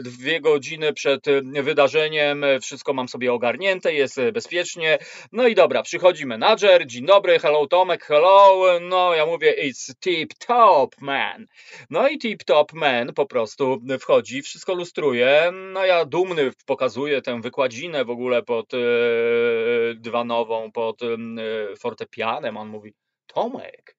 dwie 0.00 0.40
godziny 0.40 0.92
przed 0.92 1.28
y, 1.28 1.42
wydarzeniem, 1.62 2.44
wszystko 2.62 2.92
mam 2.92 3.08
sobie 3.08 3.32
ogarnięte, 3.32 3.94
jest 3.94 4.18
y, 4.18 4.32
bezpiecznie. 4.32 4.98
No 5.32 5.46
i 5.46 5.54
dobra, 5.54 5.82
przychodzi 5.82 6.26
menadżer, 6.26 6.86
dzień 6.86 7.06
dobry, 7.06 7.38
hello 7.38 7.66
Tomek, 7.66 8.04
hello, 8.04 8.67
no 8.80 9.14
ja 9.14 9.26
mówię 9.26 9.54
it's 9.68 9.94
tip 10.00 10.34
top 10.34 11.00
man. 11.00 11.46
No 11.90 12.08
i 12.08 12.18
tip 12.18 12.44
top 12.44 12.72
man 12.72 13.14
po 13.14 13.26
prostu 13.26 13.80
wchodzi, 14.00 14.42
wszystko 14.42 14.74
lustruje, 14.74 15.52
no 15.72 15.84
ja 15.84 16.04
dumny 16.04 16.50
pokazuję 16.66 17.22
tę 17.22 17.40
wykładzinę 17.40 18.04
w 18.04 18.10
ogóle 18.10 18.42
pod 18.42 18.72
yy, 18.72 19.94
dywanową, 19.96 20.72
pod 20.72 21.02
yy, 21.02 21.76
fortepianem, 21.78 22.56
on 22.56 22.68
mówi 22.68 22.94
Tomek, 23.26 23.96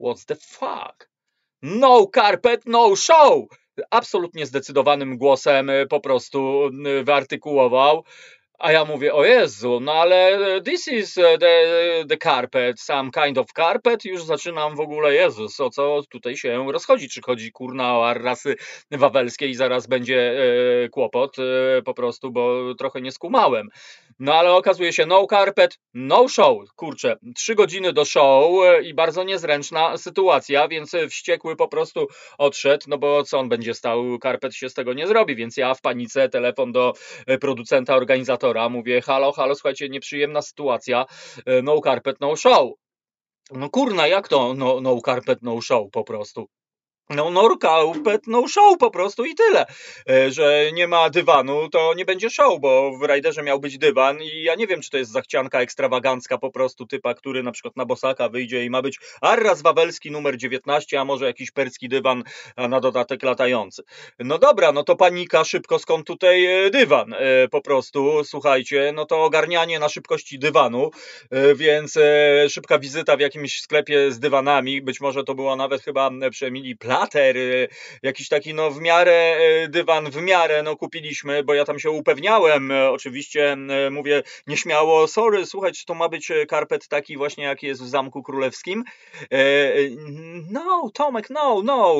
what's 0.00 0.24
the 0.26 0.36
fuck? 0.36 1.10
No 1.62 2.06
carpet, 2.14 2.62
no 2.66 2.96
show! 2.96 3.48
absolutnie 3.90 4.46
zdecydowanym 4.46 5.18
głosem 5.18 5.70
y, 5.70 5.86
po 5.86 6.00
prostu 6.00 6.70
wyartykułował. 7.04 8.04
A 8.58 8.72
ja 8.72 8.84
mówię, 8.84 9.14
o 9.14 9.24
Jezu, 9.24 9.80
no 9.80 9.92
ale 9.92 10.38
this 10.64 10.88
is 10.88 11.16
uh, 11.16 11.24
the, 11.40 11.64
the 12.08 12.16
carpet, 12.16 12.80
some 12.80 13.10
kind 13.10 13.38
of 13.38 13.52
carpet. 13.52 14.04
Już 14.04 14.24
zaczynam 14.24 14.76
w 14.76 14.80
ogóle, 14.80 15.14
Jezus, 15.14 15.60
o 15.60 15.70
co 15.70 16.02
tutaj 16.10 16.36
się 16.36 16.72
rozchodzi? 16.72 17.08
Czy 17.08 17.20
chodzi 17.22 17.52
kurna 17.52 17.98
o 17.98 18.14
rasy 18.14 18.56
wawelskie 18.90 19.48
i 19.48 19.54
zaraz 19.54 19.86
będzie 19.86 20.32
e, 20.84 20.88
kłopot 20.88 21.36
e, 21.38 21.82
po 21.82 21.94
prostu, 21.94 22.30
bo 22.30 22.74
trochę 22.74 23.00
nie 23.00 23.12
skumałem. 23.12 23.68
No 24.18 24.34
ale 24.34 24.52
okazuje 24.52 24.92
się, 24.92 25.06
no 25.06 25.26
carpet, 25.26 25.78
no 25.94 26.28
show. 26.28 26.58
Kurczę, 26.76 27.16
trzy 27.34 27.54
godziny 27.54 27.92
do 27.92 28.04
show 28.04 28.52
i 28.82 28.94
bardzo 28.94 29.24
niezręczna 29.24 29.96
sytuacja, 29.96 30.68
więc 30.68 30.92
wściekły 31.10 31.56
po 31.56 31.68
prostu 31.68 32.06
odszedł, 32.38 32.84
no 32.88 32.98
bo 32.98 33.24
co 33.24 33.38
on 33.38 33.48
będzie 33.48 33.74
stał, 33.74 34.18
carpet 34.22 34.54
się 34.54 34.68
z 34.68 34.74
tego 34.74 34.92
nie 34.92 35.06
zrobi, 35.06 35.36
więc 35.36 35.56
ja 35.56 35.74
w 35.74 35.80
panice 35.80 36.28
telefon 36.28 36.72
do 36.72 36.92
producenta, 37.40 37.96
organizatora 37.96 38.68
mówię, 38.68 39.00
halo, 39.00 39.32
halo, 39.32 39.54
słuchajcie, 39.54 39.88
nieprzyjemna 39.88 40.42
sytuacja, 40.42 41.06
e, 41.46 41.62
no 41.62 41.80
carpet, 41.80 42.16
no 42.20 42.36
show. 42.36 42.72
No 43.50 43.70
kurna, 43.70 44.06
jak 44.06 44.28
to 44.28 44.54
no, 44.54 44.80
no 44.80 45.00
carpet, 45.00 45.38
no 45.42 45.60
show 45.60 45.90
po 45.92 46.04
prostu? 46.04 46.48
No, 47.10 47.30
Norka, 47.30 47.76
pet 48.04 48.26
no 48.26 48.48
show 48.48 48.78
po 48.78 48.90
prostu 48.90 49.24
i 49.24 49.34
tyle. 49.34 49.66
E, 50.10 50.30
że 50.30 50.72
nie 50.72 50.88
ma 50.88 51.10
dywanu, 51.10 51.68
to 51.68 51.94
nie 51.94 52.04
będzie 52.04 52.30
show, 52.30 52.60
bo 52.60 52.98
w 52.98 53.02
Raiderze 53.02 53.42
miał 53.42 53.60
być 53.60 53.78
dywan 53.78 54.22
i 54.22 54.42
ja 54.42 54.54
nie 54.54 54.66
wiem, 54.66 54.80
czy 54.80 54.90
to 54.90 54.98
jest 54.98 55.10
zachcianka 55.10 55.60
ekstrawagancka 55.60 56.38
po 56.38 56.50
prostu 56.50 56.86
typa, 56.86 57.14
który 57.14 57.42
na 57.42 57.52
przykład 57.52 57.76
na 57.76 57.84
Bosaka 57.84 58.28
wyjdzie 58.28 58.64
i 58.64 58.70
ma 58.70 58.82
być 58.82 58.98
Arras 59.20 59.62
Wawelski 59.62 60.10
numer 60.10 60.36
19, 60.36 61.00
a 61.00 61.04
może 61.04 61.26
jakiś 61.26 61.50
perski 61.50 61.88
dywan 61.88 62.24
na 62.56 62.80
dodatek 62.80 63.22
latający. 63.22 63.82
No 64.18 64.38
dobra, 64.38 64.72
no 64.72 64.82
to 64.82 64.96
panika, 64.96 65.44
szybko 65.44 65.78
skąd 65.78 66.06
tutaj 66.06 66.46
e, 66.46 66.70
dywan? 66.70 67.14
E, 67.14 67.48
po 67.48 67.60
prostu, 67.60 68.24
słuchajcie, 68.24 68.92
no 68.94 69.04
to 69.04 69.24
ogarnianie 69.24 69.78
na 69.78 69.88
szybkości 69.88 70.38
dywanu, 70.38 70.90
więc 71.54 71.98
szybka 72.48 72.78
wizyta 72.78 73.16
w 73.16 73.20
jakimś 73.20 73.60
sklepie 73.60 74.12
z 74.12 74.18
dywanami, 74.18 74.82
być 74.82 75.00
może 75.00 75.24
to 75.24 75.34
była 75.34 75.56
nawet 75.56 75.82
chyba 75.82 76.10
przy 76.30 76.46
Emilii 76.46 76.76
plater, 76.98 77.36
y, 77.36 77.68
jakiś 78.02 78.28
taki 78.28 78.54
no 78.54 78.70
w 78.70 78.80
miarę 78.80 79.38
y, 79.64 79.68
dywan, 79.68 80.10
w 80.10 80.22
miarę 80.22 80.62
no 80.62 80.76
kupiliśmy, 80.76 81.44
bo 81.44 81.54
ja 81.54 81.64
tam 81.64 81.78
się 81.78 81.90
upewniałem, 81.90 82.70
y, 82.70 82.88
oczywiście 82.88 83.56
mówię 83.90 84.22
nieśmiało, 84.46 85.08
sorry, 85.08 85.46
słuchaj, 85.46 85.72
czy 85.72 85.84
to 85.84 85.94
ma 85.94 86.08
być 86.08 86.32
karpet 86.48 86.88
taki 86.88 87.16
właśnie 87.16 87.44
jaki 87.44 87.66
jest 87.66 87.82
w 87.82 87.88
Zamku 87.88 88.22
Królewskim? 88.22 88.84
No, 90.50 90.90
Tomek, 90.94 91.30
no, 91.30 91.62
no, 91.64 91.94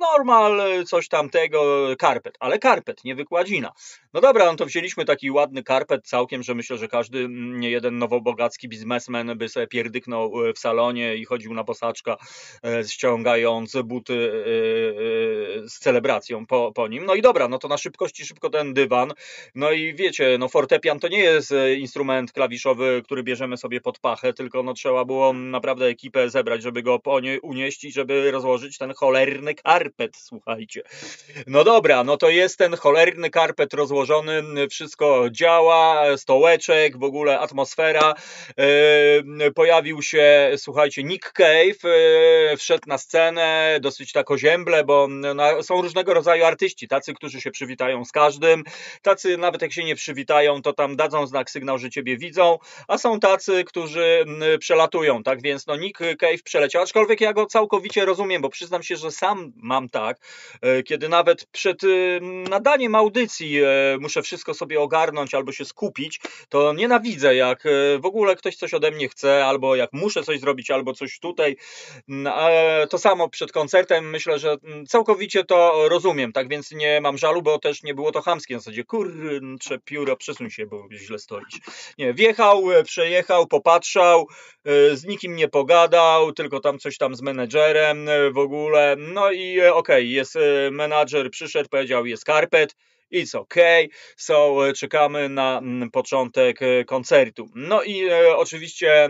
normal, 0.00 0.62
coś 0.86 1.08
tam 1.08 1.30
tego, 1.30 1.88
karpet, 1.98 2.36
ale 2.40 2.58
karpet, 2.58 3.04
nie 3.04 3.14
wykładzina. 3.14 3.72
No 4.14 4.20
dobra, 4.20 4.44
no 4.44 4.56
to 4.56 4.66
wzięliśmy 4.66 5.04
taki 5.04 5.30
ładny 5.30 5.62
karpet 5.62 6.06
całkiem, 6.06 6.42
że 6.42 6.54
myślę, 6.54 6.78
że 6.78 6.88
każdy 6.88 7.18
mm, 7.18 7.60
nie 7.60 7.70
jeden 7.70 7.98
nowobogacki 7.98 8.68
biznesmen 8.68 9.38
by 9.38 9.48
sobie 9.48 9.66
pierdyknął 9.66 10.32
w 10.54 10.58
salonie 10.58 11.16
i 11.16 11.24
chodził 11.24 11.54
na 11.54 11.64
posaczka, 11.64 12.16
ściągając 12.88 13.76
buty 13.84 14.39
z 15.66 15.78
celebracją 15.78 16.46
po, 16.46 16.72
po 16.72 16.88
nim. 16.88 17.06
No 17.06 17.14
i 17.14 17.22
dobra, 17.22 17.48
no 17.48 17.58
to 17.58 17.68
na 17.68 17.78
szybkości 17.78 18.26
szybko 18.26 18.50
ten 18.50 18.74
dywan. 18.74 19.12
No 19.54 19.72
i 19.72 19.94
wiecie, 19.94 20.36
no 20.38 20.48
fortepian 20.48 21.00
to 21.00 21.08
nie 21.08 21.18
jest 21.18 21.54
instrument 21.78 22.32
klawiszowy, 22.32 23.02
który 23.04 23.22
bierzemy 23.22 23.56
sobie 23.56 23.80
pod 23.80 23.98
pachę, 23.98 24.32
tylko 24.32 24.62
no 24.62 24.74
trzeba 24.74 25.04
było 25.04 25.32
naprawdę 25.32 25.86
ekipę 25.86 26.30
zebrać, 26.30 26.62
żeby 26.62 26.82
go 26.82 27.00
unieść 27.42 27.84
i 27.84 27.92
żeby 27.92 28.30
rozłożyć 28.30 28.78
ten 28.78 28.94
cholerny 28.94 29.54
karpet, 29.54 30.16
słuchajcie. 30.16 30.82
No 31.46 31.64
dobra, 31.64 32.04
no 32.04 32.16
to 32.16 32.28
jest 32.28 32.58
ten 32.58 32.76
cholerny 32.76 33.30
karpet 33.30 33.74
rozłożony, 33.74 34.42
wszystko 34.70 35.30
działa, 35.30 36.16
stołeczek, 36.16 36.98
w 36.98 37.04
ogóle 37.04 37.38
atmosfera. 37.38 38.14
Pojawił 39.54 40.02
się, 40.02 40.52
słuchajcie, 40.56 41.04
Nick 41.04 41.32
Cave, 41.32 41.78
wszedł 42.58 42.82
na 42.86 42.98
scenę, 42.98 43.78
dosyć 43.82 44.12
tak 44.12 44.29
ozięble, 44.30 44.84
bo 44.84 45.08
są 45.62 45.82
różnego 45.82 46.14
rodzaju 46.14 46.44
artyści, 46.44 46.88
tacy, 46.88 47.14
którzy 47.14 47.40
się 47.40 47.50
przywitają 47.50 48.04
z 48.04 48.12
każdym, 48.12 48.64
tacy 49.02 49.36
nawet 49.36 49.62
jak 49.62 49.72
się 49.72 49.84
nie 49.84 49.94
przywitają, 49.94 50.62
to 50.62 50.72
tam 50.72 50.96
dadzą 50.96 51.26
znak, 51.26 51.50
sygnał, 51.50 51.78
że 51.78 51.90
ciebie 51.90 52.16
widzą, 52.16 52.58
a 52.88 52.98
są 52.98 53.20
tacy, 53.20 53.64
którzy 53.64 54.24
przelatują, 54.60 55.22
tak 55.22 55.42
więc 55.42 55.66
no 55.66 55.76
Nick 55.76 55.98
Cave 56.18 56.42
przeleciał, 56.44 56.82
aczkolwiek 56.82 57.20
ja 57.20 57.32
go 57.32 57.46
całkowicie 57.46 58.04
rozumiem, 58.04 58.42
bo 58.42 58.48
przyznam 58.48 58.82
się, 58.82 58.96
że 58.96 59.10
sam 59.10 59.52
mam 59.56 59.88
tak, 59.88 60.18
e, 60.62 60.82
kiedy 60.82 61.08
nawet 61.08 61.46
przed 61.46 61.80
nadaniem 62.48 62.94
audycji 62.94 63.60
muszę 64.00 64.22
wszystko 64.22 64.54
sobie 64.54 64.80
ogarnąć 64.80 65.34
albo 65.34 65.52
się 65.52 65.64
skupić, 65.64 66.20
to 66.48 66.72
nienawidzę, 66.72 67.34
jak 67.34 67.66
e, 67.66 67.98
w 67.98 68.06
ogóle 68.06 68.36
ktoś 68.36 68.56
coś 68.56 68.74
ode 68.74 68.90
mnie 68.90 69.08
chce, 69.08 69.46
albo 69.46 69.76
jak 69.76 69.92
muszę 69.92 70.22
coś 70.22 70.40
zrobić, 70.40 70.70
albo 70.70 70.92
coś 70.92 71.18
tutaj. 71.18 71.56
To 72.90 72.98
samo 72.98 73.28
przed 73.28 73.52
koncertem, 73.52 74.16
myślę, 74.20 74.38
że 74.38 74.56
mm, 74.64 74.86
całkowicie 74.86 75.44
to 75.44 75.88
rozumiem, 75.88 76.32
tak 76.32 76.48
więc 76.48 76.72
nie 76.72 77.00
mam 77.00 77.18
żalu, 77.18 77.42
bo 77.42 77.58
też 77.58 77.82
nie 77.82 77.94
było 77.94 78.12
to 78.12 78.22
chamskie 78.22 78.54
na 78.54 78.60
zasadzie, 78.60 78.84
kurczę, 78.84 79.78
pióro, 79.84 80.16
przesuń 80.16 80.50
się, 80.50 80.66
bo 80.66 80.88
źle 80.92 81.18
stoisz. 81.18 81.54
Nie, 81.98 82.14
wjechał, 82.14 82.72
e, 82.72 82.84
przejechał, 82.84 83.46
popatrzał, 83.46 84.28
e, 84.64 84.96
z 84.96 85.04
nikim 85.04 85.36
nie 85.36 85.48
pogadał, 85.48 86.32
tylko 86.32 86.60
tam 86.60 86.78
coś 86.78 86.98
tam 86.98 87.14
z 87.14 87.22
menedżerem 87.22 88.06
w 88.32 88.38
ogóle, 88.38 88.96
no 88.98 89.32
i 89.32 89.60
okej, 89.60 89.70
okay, 89.70 90.04
jest 90.04 90.38
menadżer, 90.70 91.30
przyszedł, 91.30 91.68
powiedział, 91.68 92.06
jest 92.06 92.24
karpet, 92.24 92.74
It's 93.12 93.34
okay. 93.34 93.88
So 94.16 94.68
e, 94.68 94.72
czekamy 94.72 95.28
na 95.28 95.58
mm, 95.58 95.90
początek 95.90 96.62
e, 96.62 96.84
koncertu. 96.84 97.50
No 97.54 97.82
i 97.82 98.04
e, 98.08 98.36
oczywiście 98.36 99.08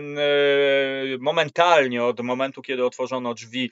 momentalnie 1.19 2.03
od 2.03 2.19
momentu, 2.19 2.61
kiedy 2.61 2.85
otworzono 2.85 3.33
drzwi, 3.33 3.71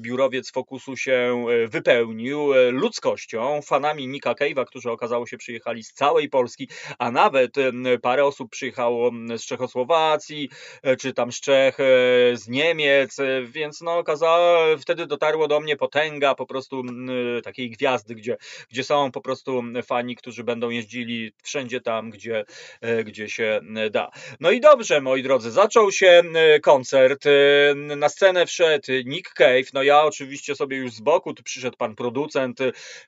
biurowiec 0.00 0.50
Fokusu 0.50 0.96
się 0.96 1.46
wypełnił 1.68 2.52
ludzkością, 2.70 3.62
fanami 3.62 4.08
Nika 4.08 4.32
Cave'a, 4.32 4.64
którzy 4.64 4.90
okazało 4.90 5.26
się 5.26 5.38
przyjechali 5.38 5.84
z 5.84 5.92
całej 5.92 6.28
Polski, 6.28 6.68
a 6.98 7.10
nawet 7.10 7.54
parę 8.02 8.24
osób 8.24 8.50
przyjechało 8.50 9.10
z 9.36 9.42
Czechosłowacji, 9.42 10.48
czy 10.98 11.12
tam 11.12 11.32
z 11.32 11.40
Czech, 11.40 11.78
z 12.34 12.48
Niemiec, 12.48 13.16
więc 13.44 13.80
no 13.80 13.98
okazało, 13.98 14.76
wtedy 14.78 15.06
dotarło 15.06 15.48
do 15.48 15.60
mnie 15.60 15.76
potęga 15.76 16.34
po 16.34 16.46
prostu 16.46 16.82
takiej 17.44 17.70
gwiazdy, 17.70 18.14
gdzie, 18.14 18.36
gdzie 18.70 18.84
są 18.84 19.12
po 19.18 19.22
prostu 19.22 19.62
fani, 19.86 20.16
którzy 20.16 20.44
będą 20.44 20.70
jeździli 20.70 21.32
wszędzie 21.42 21.80
tam, 21.80 22.10
gdzie, 22.10 22.44
e, 22.80 23.04
gdzie 23.04 23.28
się 23.28 23.60
e, 23.76 23.90
da. 23.90 24.10
No 24.40 24.50
i 24.50 24.60
dobrze, 24.60 25.00
moi 25.00 25.22
drodzy, 25.22 25.50
zaczął 25.50 25.92
się 25.92 26.22
e, 26.34 26.60
koncert. 26.60 27.24
Na 27.96 28.08
scenę 28.08 28.46
wszedł 28.46 28.86
Nick 29.04 29.32
Cave. 29.32 29.72
No 29.74 29.82
ja 29.82 30.02
oczywiście 30.02 30.54
sobie 30.54 30.76
już 30.76 30.92
z 30.92 31.00
boku, 31.00 31.34
tu 31.34 31.42
przyszedł 31.42 31.76
pan 31.76 31.94
producent. 31.94 32.58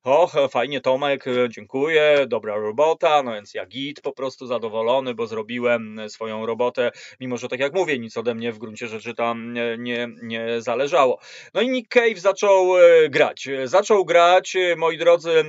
Och, 0.04 0.32
fajnie 0.50 0.80
Tomek, 0.80 1.24
dziękuję, 1.48 2.26
dobra 2.26 2.56
robota. 2.56 3.22
No 3.22 3.32
więc 3.32 3.54
ja 3.54 3.66
git 3.66 4.00
po 4.00 4.12
prostu 4.12 4.46
zadowolony, 4.46 5.14
bo 5.14 5.26
zrobiłem 5.26 6.00
swoją 6.08 6.46
robotę, 6.46 6.90
mimo 7.20 7.36
że 7.36 7.48
tak 7.48 7.60
jak 7.60 7.74
mówię, 7.74 7.98
nic 7.98 8.16
ode 8.16 8.34
mnie 8.34 8.52
w 8.52 8.58
gruncie 8.58 8.88
rzeczy 8.88 9.14
tam 9.14 9.54
nie, 9.78 10.08
nie 10.22 10.60
zależało. 10.60 11.20
No 11.54 11.60
i 11.60 11.68
Nick 11.68 11.88
Cave 11.94 12.18
zaczął 12.18 12.72
grać. 13.10 13.48
Zaczął 13.64 14.04
grać, 14.04 14.56
moi 14.76 14.98
drodzy, 14.98 15.44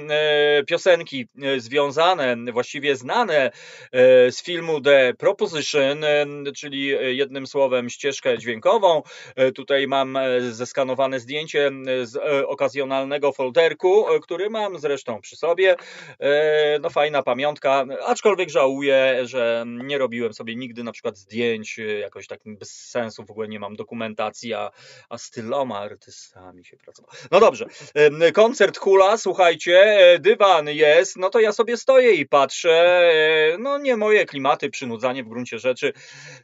piosenki 0.67 1.27
e, 1.41 1.59
związane, 1.59 2.37
właściwie 2.51 2.95
znane 2.95 3.51
e, 3.91 4.31
z 4.31 4.43
filmu 4.43 4.81
The 4.81 5.13
Proposition, 5.17 6.03
e, 6.03 6.25
czyli 6.55 6.87
jednym 7.17 7.47
słowem 7.47 7.89
ścieżkę 7.89 8.37
dźwiękową. 8.37 9.01
Tutaj 9.55 9.87
mam 9.87 10.17
zeskanowane 10.49 11.19
zdjęcie 11.19 11.71
z 12.03 12.17
okazjonalnego 12.47 13.31
folderku, 13.31 14.05
który 14.21 14.49
mam 14.49 14.79
zresztą 14.79 15.21
przy 15.21 15.35
sobie. 15.35 15.75
No 16.81 16.89
fajna 16.89 17.23
pamiątka, 17.23 17.85
aczkolwiek 18.05 18.49
żałuję, 18.49 19.19
że 19.23 19.65
nie 19.67 19.97
robiłem 19.97 20.33
sobie 20.33 20.55
nigdy 20.55 20.83
na 20.83 20.91
przykład 20.91 21.17
zdjęć, 21.17 21.79
jakoś 22.01 22.27
tak 22.27 22.39
bez 22.45 22.71
sensu, 22.71 23.25
w 23.25 23.31
ogóle 23.31 23.47
nie 23.47 23.59
mam 23.59 23.75
dokumentacji, 23.75 24.53
a, 24.53 24.71
a 25.09 25.17
z 25.17 25.29
tyloma 25.29 25.79
artystami 25.79 26.65
się 26.65 26.77
pracowało. 26.77 27.13
No 27.31 27.39
dobrze, 27.39 27.65
koncert 28.33 28.77
Hula, 28.77 29.17
słuchajcie, 29.17 29.97
dywa 30.41 30.75
jest, 30.75 31.17
no 31.17 31.29
to 31.29 31.39
ja 31.39 31.51
sobie 31.51 31.77
stoję 31.77 32.13
i 32.13 32.27
patrzę, 32.27 32.71
e, 33.53 33.57
no 33.57 33.77
nie 33.77 33.97
moje 33.97 34.25
klimaty, 34.25 34.69
przynudzanie 34.69 35.23
w 35.23 35.27
gruncie 35.29 35.59
rzeczy, 35.59 35.93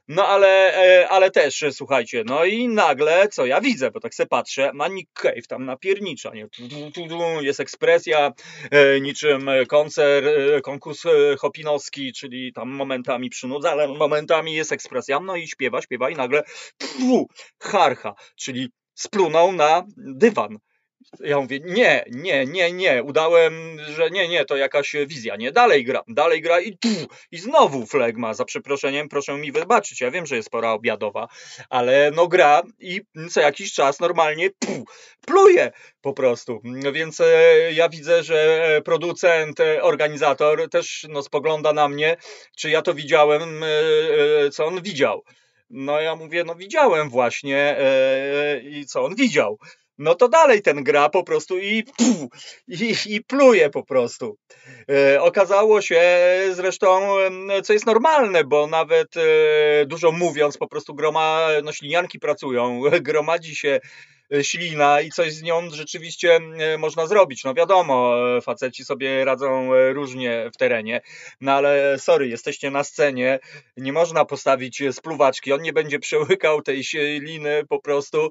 no 0.07 0.27
ale, 0.27 0.77
e, 0.77 1.09
ale 1.09 1.31
też, 1.31 1.65
słuchajcie, 1.71 2.23
no 2.25 2.45
i 2.45 2.67
nagle, 2.67 3.27
co 3.27 3.45
ja 3.45 3.61
widzę, 3.61 3.91
bo 3.91 3.99
tak 3.99 4.15
se 4.15 4.25
patrzę, 4.25 4.71
ma 4.73 4.87
Nick 4.87 5.13
Cave 5.13 5.47
tam 5.47 5.65
napiernicza, 5.65 6.31
nie? 6.33 6.47
jest 7.41 7.59
ekspresja, 7.59 8.31
e, 8.71 9.01
niczym 9.01 9.49
koncert, 9.67 10.25
konkurs 10.63 11.03
hopinowski, 11.39 12.13
czyli 12.13 12.53
tam 12.53 12.69
momentami 12.69 13.29
przynudza, 13.29 13.71
ale 13.71 13.87
momentami 13.87 14.53
jest 14.53 14.71
ekspresja, 14.71 15.19
no 15.19 15.35
i 15.35 15.47
śpiewa, 15.47 15.81
śpiewa 15.81 16.09
i 16.09 16.15
nagle 16.15 16.43
pfu, 16.77 17.27
harcha, 17.59 18.13
czyli 18.35 18.69
splunął 18.93 19.51
na 19.53 19.83
dywan. 19.97 20.57
Ja 21.19 21.39
mówię, 21.39 21.59
nie, 21.65 22.05
nie, 22.11 22.45
nie, 22.45 22.71
nie, 22.71 23.03
udałem, 23.03 23.77
że 23.95 24.09
nie, 24.09 24.27
nie, 24.27 24.45
to 24.45 24.57
jakaś 24.57 24.95
wizja, 25.07 25.35
nie, 25.35 25.51
dalej 25.51 25.83
gra, 25.83 26.01
dalej 26.07 26.41
gra 26.41 26.59
i 26.59 26.77
tu, 26.77 26.89
i 27.31 27.37
znowu 27.37 27.85
flegma, 27.85 28.33
za 28.33 28.45
przeproszeniem, 28.45 29.09
proszę 29.09 29.37
mi 29.37 29.51
wybaczyć, 29.51 30.01
ja 30.01 30.11
wiem, 30.11 30.25
że 30.25 30.35
jest 30.35 30.49
pora 30.49 30.71
obiadowa, 30.71 31.27
ale 31.69 32.11
no 32.15 32.27
gra 32.27 32.61
i 32.79 33.01
co 33.29 33.41
jakiś 33.41 33.73
czas 33.73 33.99
normalnie 33.99 34.49
pu, 34.49 34.85
pluje 35.25 35.71
po 36.01 36.13
prostu, 36.13 36.61
no 36.63 36.91
więc 36.91 37.19
e, 37.19 37.25
ja 37.73 37.89
widzę, 37.89 38.23
że 38.23 38.81
producent, 38.85 39.59
e, 39.59 39.83
organizator 39.83 40.69
też 40.69 41.05
no, 41.09 41.23
spogląda 41.23 41.73
na 41.73 41.87
mnie, 41.87 42.17
czy 42.57 42.69
ja 42.69 42.81
to 42.81 42.93
widziałem, 42.93 43.63
e, 43.63 44.49
co 44.49 44.65
on 44.65 44.81
widział. 44.81 45.23
No 45.69 46.01
ja 46.01 46.15
mówię, 46.15 46.43
no 46.43 46.55
widziałem 46.55 47.09
właśnie 47.09 47.77
i 48.63 48.85
co 48.85 49.03
on 49.03 49.15
widział 49.15 49.57
no 49.97 50.15
to 50.15 50.29
dalej 50.29 50.61
ten 50.61 50.83
gra 50.83 51.09
po 51.09 51.23
prostu 51.23 51.59
i, 51.59 51.83
i, 52.67 52.95
i 53.05 53.23
pluje 53.23 53.69
po 53.69 53.83
prostu. 53.83 54.37
E, 54.89 55.21
okazało 55.21 55.81
się 55.81 56.01
zresztą, 56.51 57.15
co 57.63 57.73
jest 57.73 57.85
normalne, 57.85 58.43
bo 58.43 58.67
nawet 58.67 59.17
e, 59.17 59.85
dużo 59.85 60.11
mówiąc, 60.11 60.57
po 60.57 60.67
prostu 60.67 60.95
groma, 60.95 61.47
no 61.63 61.71
ślinianki 61.71 62.19
pracują, 62.19 62.81
gromadzi 63.01 63.55
się 63.55 63.79
ślina 64.41 65.01
i 65.01 65.09
coś 65.09 65.33
z 65.33 65.41
nią 65.41 65.69
rzeczywiście 65.69 66.35
e, 66.35 66.77
można 66.77 67.07
zrobić. 67.07 67.43
No 67.43 67.53
wiadomo, 67.53 68.15
e, 68.37 68.41
faceci 68.41 68.85
sobie 68.85 69.25
radzą 69.25 69.69
różnie 69.93 70.49
w 70.53 70.57
terenie, 70.57 71.01
no 71.41 71.51
ale 71.51 71.99
sorry, 71.99 72.27
jesteście 72.27 72.71
na 72.71 72.83
scenie, 72.83 73.39
nie 73.77 73.93
można 73.93 74.25
postawić 74.25 74.83
spluwaczki, 74.91 75.53
on 75.53 75.61
nie 75.61 75.73
będzie 75.73 75.99
przełykał 75.99 76.61
tej 76.61 76.83
śliny 76.83 77.63
po 77.69 77.79
prostu, 77.79 78.29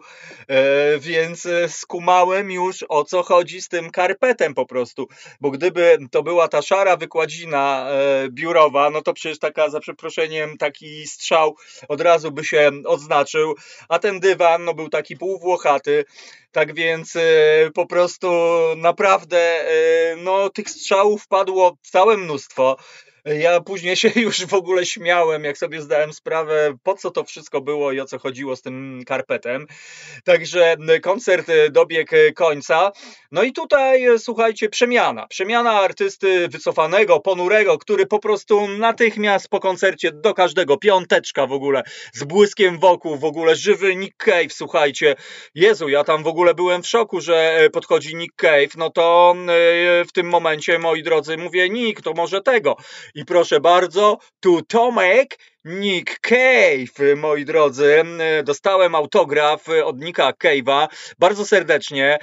więc 0.99 1.49
skumałem 1.69 2.51
już 2.51 2.85
o 2.89 3.05
co 3.05 3.23
chodzi 3.23 3.63
z 3.63 3.69
tym 3.69 3.91
karpetem 3.91 4.55
po 4.55 4.67
prostu, 4.67 5.09
bo 5.41 5.51
gdyby 5.51 5.99
to 6.11 6.23
była 6.23 6.49
ta 6.49 6.63
szara 6.63 6.97
wykładzina 6.97 7.91
biurowa, 8.29 8.91
no 8.91 9.03
to 9.03 9.13
przecież 9.13 9.39
taka, 9.39 9.71
za 9.71 9.81
przeproszeniem, 9.81 10.57
taki 10.57 11.07
strzał 11.07 11.57
od 11.89 12.01
razu 12.01 12.33
by 12.33 12.45
się 12.45 12.71
odznaczył, 12.87 13.55
a 13.89 13.99
ten 13.99 14.21
dywan 14.21 14.65
no 14.65 14.75
był 14.75 14.89
taki 14.89 15.17
półwłochaty, 15.17 15.86
tak 16.53 16.75
więc 16.75 17.17
e, 17.17 17.21
po 17.75 17.87
prostu 17.87 18.29
naprawdę 18.77 19.39
e, 19.39 20.17
no, 20.17 20.51
tych 20.51 20.71
strzałów 20.71 21.29
padło 21.29 21.77
całe 21.83 22.17
mnóstwo. 22.17 22.77
Ja 23.27 23.61
później 23.61 23.97
się 23.97 24.11
już 24.21 24.47
w 24.47 24.55
ogóle 24.55 24.87
śmiałem, 24.87 25.45
jak 25.45 25.59
sobie 25.59 25.83
zdałem 25.83 26.13
sprawę, 26.13 26.77
po 26.83 26.95
co 26.95 27.11
to 27.11 27.25
wszystko 27.25 27.61
było 27.61 27.93
i 27.93 28.01
o 28.01 28.05
co 28.05 28.19
chodziło 28.19 28.57
z 28.57 28.63
tym 28.63 29.03
karpetem. 29.07 29.67
Także 30.25 30.77
koncert 31.03 31.51
dobiegł 31.71 32.13
końca. 32.35 32.93
No 33.33 33.43
i 33.43 33.53
tutaj, 33.53 34.07
słuchajcie, 34.19 34.69
przemiana. 34.69 35.27
Przemiana 35.27 35.73
artysty 35.73 36.49
wycofanego, 36.49 37.21
ponurego, 37.21 37.79
który 37.79 38.07
po 38.07 38.19
prostu 38.19 38.69
natychmiast 38.69 39.49
po 39.49 39.61
koncercie 39.61 40.13
do 40.13 40.35
każdego, 40.35 40.77
piąteczka 40.77 41.47
w 41.47 41.53
ogóle, 41.53 41.83
z 42.13 42.25
błyskiem 42.25 42.79
wokół, 42.79 43.17
w 43.17 43.25
ogóle 43.25 43.57
żywy 43.57 43.97
Nick 43.97 44.17
Cave, 44.17 44.53
słuchajcie. 44.53 45.17
Jezu, 45.55 45.89
ja 45.89 46.05
tam 46.05 46.23
w 46.23 46.27
ogóle 46.27 46.55
byłem 46.55 46.83
w 46.83 46.87
szoku, 46.87 47.21
że 47.21 47.69
podchodzi 47.73 48.17
Nick 48.17 48.37
Cave, 48.37 48.77
no 48.77 48.91
to 48.91 49.35
e, 49.37 50.05
w 50.05 50.13
tym 50.13 50.29
momencie, 50.29 50.79
moi 50.79 51.03
drodzy, 51.03 51.37
mówię, 51.37 51.69
Nick, 51.69 52.03
to 52.03 52.13
może 52.13 52.41
tego. 52.41 52.77
I 53.17 53.25
proszę 53.25 53.61
bardzo, 53.61 54.19
tu 54.41 54.63
Tomek 54.63 55.39
Nick 55.65 56.21
Cave, 56.21 57.17
moi 57.17 57.45
drodzy. 57.45 58.03
Dostałem 58.45 58.95
autograf 58.95 59.69
od 59.85 60.01
Nicka 60.01 60.33
Cave'a 60.33 60.89
bardzo 61.19 61.45
serdecznie. 61.45 62.19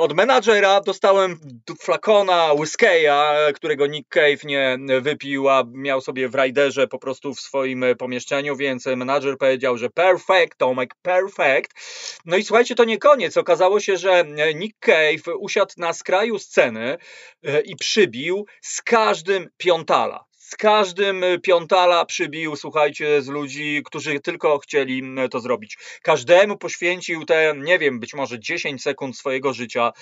Od 0.00 0.14
menadżera 0.14 0.80
dostałem 0.80 1.40
flakona 1.80 2.50
whiskey'a, 2.54 3.52
którego 3.52 3.86
Nick 3.86 4.08
Cave 4.08 4.44
nie 4.44 4.78
wypił, 5.00 5.48
a 5.48 5.64
miał 5.72 6.00
sobie 6.00 6.28
w 6.28 6.34
riderze 6.34 6.88
po 6.88 6.98
prostu 6.98 7.34
w 7.34 7.40
swoim 7.40 7.84
pomieszczeniu, 7.98 8.56
więc 8.56 8.86
menadżer 8.86 9.38
powiedział, 9.38 9.78
że 9.78 9.90
perfect, 9.90 10.58
Tomek, 10.58 10.94
perfect. 11.02 11.70
No 12.24 12.36
i 12.36 12.44
słuchajcie, 12.44 12.74
to 12.74 12.84
nie 12.84 12.98
koniec. 12.98 13.36
Okazało 13.36 13.80
się, 13.80 13.96
że 13.96 14.24
Nick 14.54 14.78
Cave 14.78 15.36
usiadł 15.38 15.72
na 15.76 15.92
skraju 15.92 16.38
sceny 16.38 16.98
e, 17.42 17.60
i 17.60 17.76
przybił 17.76 18.46
z 18.62 18.82
każdym 18.82 19.48
piątala 19.56 20.28
z 20.48 20.56
każdym 20.56 21.24
y, 21.24 21.38
piątala 21.38 22.04
przybił, 22.04 22.56
słuchajcie, 22.56 23.22
z 23.22 23.28
ludzi, 23.28 23.82
którzy 23.84 24.20
tylko 24.20 24.58
chcieli 24.58 24.98
mm, 24.98 25.28
to 25.28 25.40
zrobić. 25.40 25.78
Każdemu 26.02 26.56
poświęcił 26.56 27.24
te, 27.24 27.54
nie 27.56 27.78
wiem, 27.78 28.00
być 28.00 28.14
może 28.14 28.40
10 28.40 28.82
sekund 28.82 29.18
swojego 29.18 29.52
życia 29.52 29.92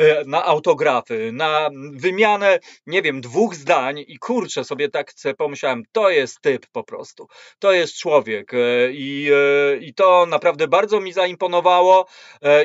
y, 0.00 0.04
na 0.26 0.44
autografy, 0.44 1.30
na 1.32 1.70
wymianę, 1.92 2.58
nie 2.86 3.02
wiem, 3.02 3.20
dwóch 3.20 3.54
zdań 3.54 4.04
i 4.08 4.18
kurczę, 4.18 4.64
sobie 4.64 4.88
tak 4.88 5.12
pomyślałem, 5.38 5.82
to 5.92 6.10
jest 6.10 6.40
typ 6.40 6.66
po 6.72 6.84
prostu. 6.84 7.28
To 7.58 7.72
jest 7.72 7.98
człowiek 7.98 8.54
y, 8.54 8.90
i, 8.92 9.30
i 9.80 9.94
to 9.94 10.26
naprawdę 10.26 10.68
bardzo 10.68 11.00
mi 11.00 11.12
zaimponowało 11.12 12.06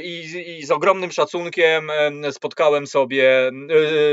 i, 0.04 0.26
i 0.60 0.66
z 0.66 0.72
ogromnym 0.72 1.12
szacunkiem 1.12 1.92
spotkałem 2.32 2.88
sobie, 2.88 3.52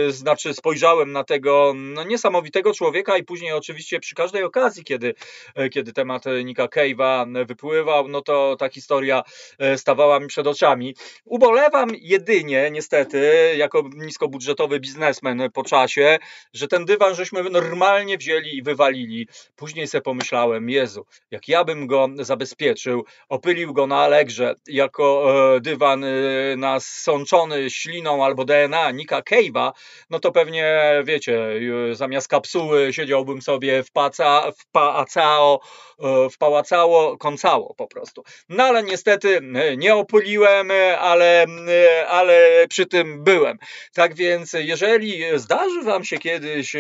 znaczy 0.09 0.55
spojrzałem 0.55 1.13
na 1.13 1.25
tego 1.25 1.73
no, 1.77 2.05
niesamowitego 2.05 2.75
człowieka 2.75 3.18
i 3.19 3.25
później 3.25 3.53
oczywiście 3.53 4.01
przy 4.01 4.15
każdej 4.15 4.43
okazji, 4.43 4.85
kiedy, 4.85 5.15
e, 5.55 5.69
kiedy 5.69 5.93
temat 5.93 6.25
Nika 6.45 6.67
Cave'a 6.67 7.47
wypływał, 7.47 8.09
no 8.09 8.21
to 8.23 8.57
ta 8.59 8.69
historia 8.69 9.23
e, 9.59 9.79
stawała 9.79 10.21
mi 10.21 10.27
przed 10.27 10.47
oczami. 10.47 10.95
Ubolewam 11.25 11.91
jedynie, 12.01 12.71
niestety, 12.71 13.53
jako 13.57 13.83
niskobudżetowy 13.97 14.81
biznesmen 14.81 15.43
po 15.55 15.63
czasie, 15.63 16.19
że 16.53 16.69
ten 16.69 16.85
dywan 16.85 17.15
żeśmy 17.15 17.43
normalnie 17.43 18.19
wzięli 18.19 18.57
i 18.57 18.63
wywalili. 18.63 19.29
Później 19.57 19.87
sobie 19.87 20.03
pomyślałem, 20.03 20.71
Jezu, 20.71 21.07
jak 21.31 21.49
ja 21.49 21.65
bym 21.65 21.87
go 21.87 22.09
zabezpieczył, 22.19 23.05
opylił 23.29 23.73
go 23.75 23.87
na 23.87 23.97
Allegrze 23.97 24.55
jako 24.67 25.35
e, 25.57 25.61
dywan 25.61 26.05
nasączony 26.57 27.71
śliną 27.71 28.25
albo 28.25 28.45
DNA 28.45 28.91
Nika 28.91 29.21
Cave'a, 29.21 29.73
no 30.11 30.21
to 30.21 30.33
pewnie, 30.33 30.81
wiecie, 31.05 31.49
zamiast 31.93 32.29
kapsuły 32.29 32.93
się 32.93 33.07
siedziałbym 33.09 33.43
sobie 33.43 33.83
w, 33.83 33.91
paca, 33.91 34.43
e, 34.47 36.31
w 36.31 36.39
pałacało, 36.39 37.19
kącało 37.19 37.75
po 37.75 37.87
prostu. 37.87 38.23
No 38.49 38.65
ale 38.65 38.83
niestety 38.83 39.41
e, 39.55 39.77
nie 39.77 39.95
opyliłem, 39.95 40.71
e, 40.71 40.99
ale, 40.99 41.47
ale 42.09 42.67
przy 42.69 42.87
tym 42.87 43.25
byłem. 43.25 43.59
Tak 43.95 44.15
więc 44.15 44.53
jeżeli 44.53 45.23
zdarzy 45.35 45.83
wam 45.83 46.05
się 46.05 46.19
kiedyś 46.19 46.77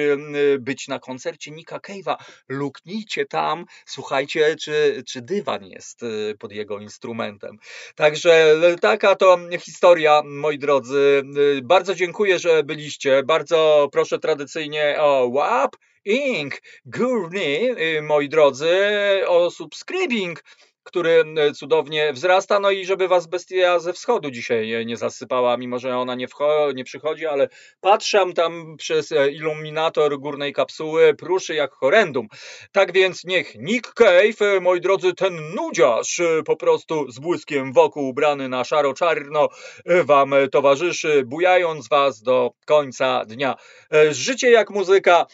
być 0.59 0.88
na 0.88 0.99
koncercie 0.99 1.51
Nika 1.51 1.79
Cave'a, 1.79 2.17
luknijcie 2.49 3.27
tam, 3.27 3.64
słuchajcie, 3.87 4.57
czy, 4.61 5.03
czy 5.07 5.23
dywan 5.23 5.64
jest 5.64 6.01
pod 6.38 6.53
jego 6.53 6.79
instrumentem. 6.79 7.59
Także 7.95 8.57
taka 8.81 9.17
to 9.17 9.38
historia, 9.61 10.23
moi 10.25 10.59
drodzy. 10.59 11.23
Bardzo 11.62 11.95
dziękuję, 11.95 12.38
że 12.38 12.62
byliście. 12.62 13.23
Bardzo 13.23 13.88
proszę 13.93 14.19
tradycyjnie 14.19 14.97
o 15.01 15.29
łap 15.33 15.77
Inc. 16.07 16.61
Gurney, 16.89 17.75
y, 17.77 18.01
moi 18.01 18.29
drodzy, 18.29 19.23
o 19.27 19.51
subscribing 19.51 20.39
który 20.88 21.24
cudownie 21.55 22.12
wzrasta, 22.12 22.61
no 22.61 22.70
i 22.70 22.85
żeby 22.85 23.09
was 23.09 23.27
bestia 23.27 23.79
ze 23.79 23.92
wschodu 23.92 24.31
dzisiaj 24.31 24.87
nie 24.87 24.96
zasypała, 24.96 25.57
mimo 25.57 25.79
że 25.79 25.96
ona 25.96 26.14
nie, 26.14 26.27
nie 26.74 26.85
przychodzi, 26.85 27.27
ale 27.27 27.48
patrzam 27.81 28.33
tam 28.33 28.77
przez 28.77 29.12
e, 29.12 29.31
iluminator 29.31 30.18
górnej 30.18 30.53
kapsuły, 30.53 31.14
pruszy 31.14 31.55
jak 31.55 31.72
horrendum. 31.72 32.27
Tak 32.72 32.92
więc 32.92 33.24
niech 33.24 33.55
Nick 33.55 33.94
Cave, 33.94 34.42
e, 34.42 34.61
moi 34.61 34.81
drodzy, 34.81 35.14
ten 35.14 35.55
nudziarz, 35.55 36.20
e, 36.20 36.42
po 36.42 36.57
prostu 36.57 37.11
z 37.11 37.18
błyskiem 37.18 37.72
wokół 37.72 38.09
ubrany 38.09 38.48
na 38.48 38.64
szaro-czarno, 38.64 39.48
wam 40.05 40.35
towarzyszy, 40.53 41.22
bujając 41.27 41.88
was 41.88 42.22
do 42.22 42.51
końca 42.66 43.24
dnia. 43.24 43.55
Życie 44.11 44.51
jak 44.51 44.70
muzyka, 44.70 45.27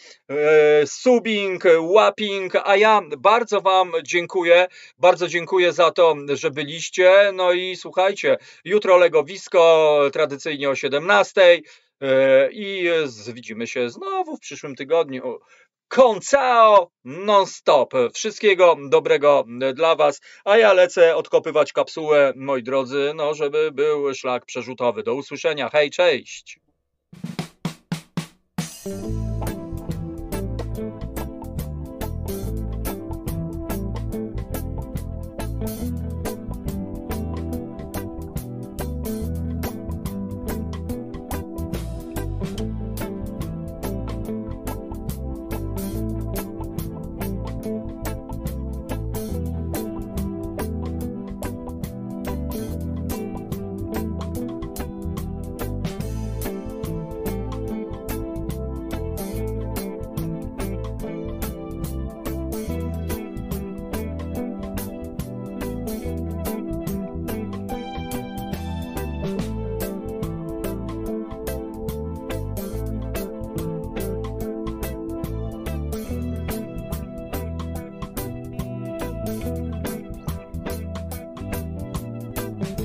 subbing, 0.85 1.63
łapping, 1.79 2.53
a 2.63 2.75
ja 2.75 3.01
bardzo 3.17 3.61
wam 3.61 3.91
dziękuję, 4.03 4.67
bardzo 4.97 5.27
dziękuję 5.27 5.44
dziękuję 5.45 5.73
za 5.73 5.91
to, 5.91 6.15
że 6.33 6.51
byliście. 6.51 7.31
No 7.33 7.51
i 7.51 7.75
słuchajcie, 7.75 8.37
jutro 8.63 8.97
legowisko, 8.97 10.01
tradycyjnie 10.13 10.69
o 10.69 10.75
17 10.75 11.61
e, 12.01 12.51
i 12.51 12.89
widzimy 13.33 13.67
się 13.67 13.89
znowu 13.89 14.37
w 14.37 14.39
przyszłym 14.39 14.75
tygodniu. 14.75 15.39
Koncao 15.87 16.91
non-stop. 17.03 17.93
Wszystkiego 18.13 18.75
dobrego 18.89 19.45
dla 19.73 19.95
Was, 19.95 20.21
a 20.45 20.57
ja 20.57 20.73
lecę 20.73 21.15
odkopywać 21.15 21.73
kapsułę, 21.73 22.33
moi 22.35 22.63
drodzy, 22.63 23.11
no 23.15 23.33
żeby 23.33 23.71
był 23.71 24.13
szlak 24.13 24.45
przerzutowy. 24.45 25.03
Do 25.03 25.13
usłyszenia. 25.13 25.69
Hej, 25.69 25.89
cześć! 25.89 26.59